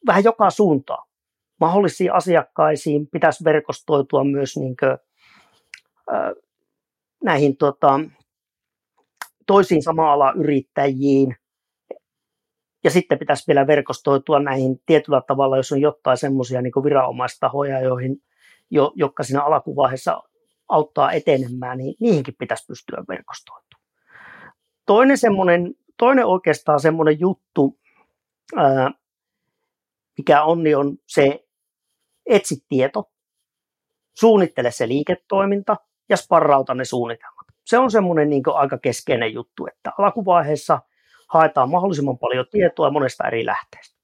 vähän 0.06 0.24
joka 0.24 0.50
suuntaan. 0.50 1.08
Mahdollisiin 1.60 2.12
asiakkaisiin 2.12 3.08
pitäisi 3.12 3.44
verkostoitua 3.44 4.24
myös 4.24 4.56
niin 4.56 4.76
näihin 7.24 7.56
tota, 7.56 8.00
toisiin 9.46 9.82
sama 9.82 10.32
yrittäjiin, 10.36 11.36
ja 12.84 12.90
sitten 12.90 13.18
pitäisi 13.18 13.44
vielä 13.48 13.66
verkostoitua 13.66 14.40
näihin 14.40 14.82
tietyllä 14.86 15.22
tavalla, 15.26 15.56
jos 15.56 15.72
on 15.72 15.80
jotain 15.80 16.16
semmoisia 16.16 16.62
niin 16.62 16.72
viranomaistahoja, 16.84 17.80
joihin, 17.80 18.16
jo, 18.70 18.92
jotka 18.94 19.22
siinä 19.22 19.42
alkuvaiheessa 19.42 20.22
auttaa 20.68 21.12
etenemään, 21.12 21.78
niin 21.78 21.94
niihinkin 22.00 22.34
pitäisi 22.38 22.64
pystyä 22.66 23.04
verkostoitumaan. 23.08 23.86
Toinen, 24.86 25.18
semmoinen, 25.18 25.74
toinen 25.98 26.26
oikeastaan 26.26 26.80
semmoinen 26.80 27.20
juttu, 27.20 27.78
ää, 28.56 28.90
mikä 30.18 30.42
on, 30.42 30.62
niin 30.62 30.76
on 30.76 30.96
se 31.06 31.46
etsi 32.26 32.56
tieto, 32.68 33.10
suunnittele 34.14 34.70
se 34.70 34.88
liiketoiminta 34.88 35.76
ja 36.08 36.16
sparrauta 36.16 36.74
ne 36.74 36.84
suunnitelmat. 36.84 37.46
Se 37.64 37.78
on 37.78 37.90
semmoinen 37.90 38.30
niin 38.30 38.42
aika 38.54 38.78
keskeinen 38.78 39.34
juttu, 39.34 39.66
että 39.66 39.92
alkuvaiheessa– 39.98 40.78
haetaan 41.28 41.70
mahdollisimman 41.70 42.18
paljon 42.18 42.46
tietoa 42.50 42.90
monesta 42.90 43.26
eri 43.26 43.46
lähteestä. 43.46 43.96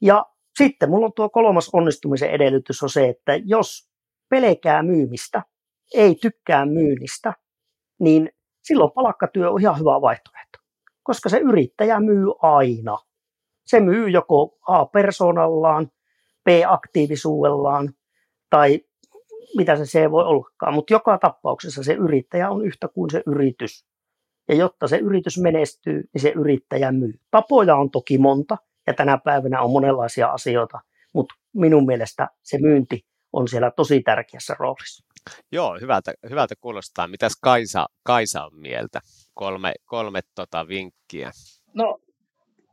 Ja 0.00 0.26
sitten 0.58 0.90
mulla 0.90 1.06
on 1.06 1.12
tuo 1.12 1.28
kolmas 1.28 1.70
onnistumisen 1.72 2.30
edellytys 2.30 2.82
on 2.82 2.90
se, 2.90 3.08
että 3.08 3.32
jos 3.44 3.90
pelkää 4.28 4.82
myymistä, 4.82 5.42
ei 5.94 6.14
tykkää 6.14 6.66
myynnistä, 6.66 7.32
niin 8.00 8.30
silloin 8.62 8.90
palkkatyö 8.90 9.50
on 9.50 9.60
ihan 9.60 9.78
hyvä 9.78 10.00
vaihtoehto, 10.00 10.58
koska 11.02 11.28
se 11.28 11.38
yrittäjä 11.38 12.00
myy 12.00 12.26
aina. 12.42 12.98
Se 13.66 13.80
myy 13.80 14.08
joko 14.08 14.58
A 14.68 14.86
persoonallaan, 14.86 15.90
B 16.44 16.48
aktiivisuudellaan 16.68 17.92
tai 18.50 18.80
mitä 19.56 19.76
se 19.76 19.84
C 19.84 20.10
voi 20.10 20.24
ollakaan, 20.24 20.74
mutta 20.74 20.92
joka 20.94 21.18
tapauksessa 21.18 21.82
se 21.82 21.92
yrittäjä 21.92 22.50
on 22.50 22.66
yhtä 22.66 22.88
kuin 22.88 23.10
se 23.10 23.22
yritys. 23.26 23.86
Ja 24.48 24.54
jotta 24.54 24.88
se 24.88 24.96
yritys 24.96 25.38
menestyy, 25.38 26.02
niin 26.14 26.22
se 26.22 26.32
yrittäjä 26.36 26.92
myy. 26.92 27.14
Tapoja 27.30 27.76
on 27.76 27.90
toki 27.90 28.18
monta 28.18 28.56
ja 28.86 28.94
tänä 28.94 29.18
päivänä 29.24 29.62
on 29.62 29.70
monenlaisia 29.70 30.28
asioita, 30.28 30.80
mutta 31.12 31.34
minun 31.52 31.86
mielestä 31.86 32.28
se 32.42 32.58
myynti 32.58 33.06
on 33.32 33.48
siellä 33.48 33.70
tosi 33.70 34.02
tärkeässä 34.02 34.56
roolissa. 34.58 35.04
Joo, 35.52 35.78
hyvältä, 35.80 36.12
hyvältä 36.30 36.54
kuulostaa. 36.60 37.08
Mitäs 37.08 37.32
Kaisa, 37.42 37.86
Kaisa 38.02 38.44
on 38.44 38.60
mieltä? 38.60 39.00
Kolme, 39.34 39.74
kolme 39.84 40.20
tota 40.34 40.68
vinkkiä. 40.68 41.30
No, 41.74 41.98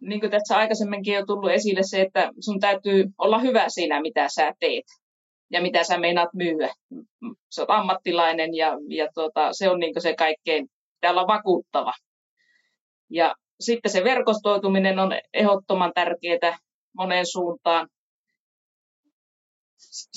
niin 0.02 0.20
kuin 0.20 0.32
tässä 0.32 0.58
aikaisemminkin 0.58 1.20
on 1.20 1.28
tullut 1.28 1.52
esille 1.52 1.82
se, 1.84 2.02
että 2.02 2.32
sun 2.40 2.60
täytyy 2.60 3.06
olla 3.18 3.40
hyvä 3.40 3.70
siinä, 3.70 4.02
mitä 4.02 4.28
sä 4.30 4.54
teet 4.60 4.86
ja 5.52 5.62
mitä 5.62 5.84
sä 5.84 5.98
meinaat 5.98 6.34
myyä. 6.34 6.74
Sä 7.56 7.62
oot 7.62 7.70
ammattilainen 7.70 8.56
ja, 8.56 8.78
ja 8.90 9.08
tuota, 9.14 9.54
se 9.54 9.70
on 9.70 9.80
niin 9.80 10.02
se 10.02 10.16
kaikkein, 10.16 10.68
täällä 11.02 11.28
vakuuttava. 11.28 11.94
Ja 13.10 13.36
sitten 13.60 13.92
se 13.92 14.04
verkostoituminen 14.04 15.00
on 15.00 15.12
ehdottoman 15.34 15.92
tärkeää 15.96 16.58
moneen 16.98 17.26
suuntaan. 17.26 17.88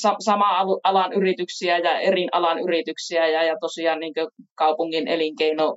Sa- 0.00 0.16
sama 0.18 0.78
alan 0.84 1.12
yrityksiä 1.12 1.78
ja 1.78 1.98
eri 1.98 2.26
alan 2.32 2.58
yrityksiä 2.58 3.28
ja, 3.28 3.42
ja 3.44 3.56
tosiaan 3.60 4.00
niin 4.00 4.14
kaupungin 4.54 5.08
elinkeino 5.08 5.74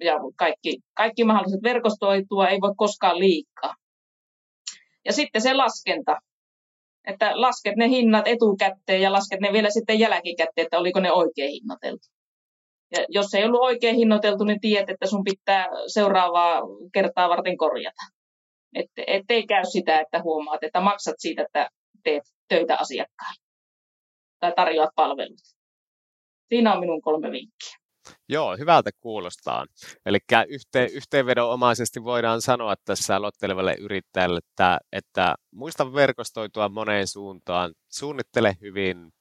ja 0.00 0.14
kaikki, 0.36 0.78
kaikki 0.94 1.24
mahdolliset 1.24 1.62
verkostoitua 1.62 2.48
ei 2.48 2.60
voi 2.60 2.72
koskaan 2.76 3.18
liikaa. 3.18 3.74
Ja 5.04 5.12
sitten 5.12 5.42
se 5.42 5.54
laskenta, 5.54 6.18
että 7.06 7.40
lasket 7.40 7.76
ne 7.76 7.88
hinnat 7.88 8.28
etukäteen 8.28 9.02
ja 9.02 9.12
lasket 9.12 9.40
ne 9.40 9.52
vielä 9.52 9.70
sitten 9.70 9.98
jälkikäteen, 9.98 10.64
että 10.64 10.78
oliko 10.78 11.00
ne 11.00 11.12
oikein 11.12 11.50
hinnoiteltu. 11.50 12.06
Ja 12.92 13.04
jos 13.08 13.34
ei 13.34 13.44
ollut 13.44 13.60
oikein 13.60 13.96
hinnoiteltu, 13.96 14.44
niin 14.44 14.60
tiedät, 14.60 14.90
että 14.90 15.06
sun 15.06 15.24
pitää 15.24 15.68
seuraavaa 15.86 16.62
kertaa 16.92 17.28
varten 17.28 17.56
korjata. 17.56 18.02
Et, 18.74 18.90
ettei 19.06 19.46
käy 19.46 19.64
sitä, 19.72 20.00
että 20.00 20.22
huomaat, 20.22 20.64
että 20.64 20.80
maksat 20.80 21.14
siitä, 21.18 21.42
että 21.42 21.68
teet 22.04 22.22
töitä 22.48 22.76
asiakkaille 22.76 23.44
tai 24.40 24.52
tarjoat 24.56 24.90
palvelut. 24.96 25.40
Siinä 26.48 26.72
on 26.74 26.80
minun 26.80 27.02
kolme 27.02 27.30
vinkkiä. 27.30 27.83
Joo, 28.28 28.56
hyvältä 28.56 28.90
kuulostaa. 29.00 29.66
Eli 30.06 30.18
yhteen, 30.48 30.90
yhteenvedonomaisesti 30.92 32.04
voidaan 32.04 32.42
sanoa 32.42 32.74
tässä 32.84 33.16
aloittelevalle 33.16 33.76
yrittäjälle, 33.80 34.38
että, 34.38 34.78
että 34.92 35.34
muista 35.50 35.94
verkostoitua 35.94 36.68
moneen 36.68 37.06
suuntaan, 37.06 37.74
suunnittele 37.88 38.56
hyvin, 38.60 39.12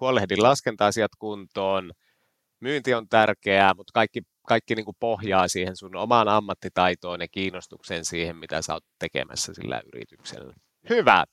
huolehdi 0.00 0.36
laskenta-asiat 0.36 1.10
kuntoon, 1.18 1.92
myynti 2.60 2.94
on 2.94 3.08
tärkeää, 3.08 3.74
mutta 3.74 3.90
kaikki, 3.94 4.20
kaikki 4.48 4.74
niin 4.74 4.84
kuin 4.84 4.96
pohjaa 5.00 5.48
siihen 5.48 5.76
sun 5.76 5.96
omaan 5.96 6.28
ammattitaitoon 6.28 7.20
ja 7.20 7.28
kiinnostukseen 7.28 8.04
siihen, 8.04 8.36
mitä 8.36 8.62
sä 8.62 8.72
oot 8.72 8.84
tekemässä 8.98 9.54
sillä 9.54 9.82
yrityksellä. 9.94 10.54
Hyvä. 10.88 11.24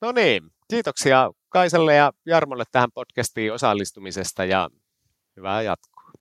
No 0.00 0.12
niin, 0.12 0.42
kiitoksia 0.70 1.30
Kaisalle 1.48 1.94
ja 1.94 2.12
Jarmolle 2.26 2.64
tähän 2.72 2.92
podcastiin 2.94 3.52
osallistumisesta 3.52 4.44
ja 4.44 4.68
hyvää 5.36 5.62
jatkoa. 5.62 5.99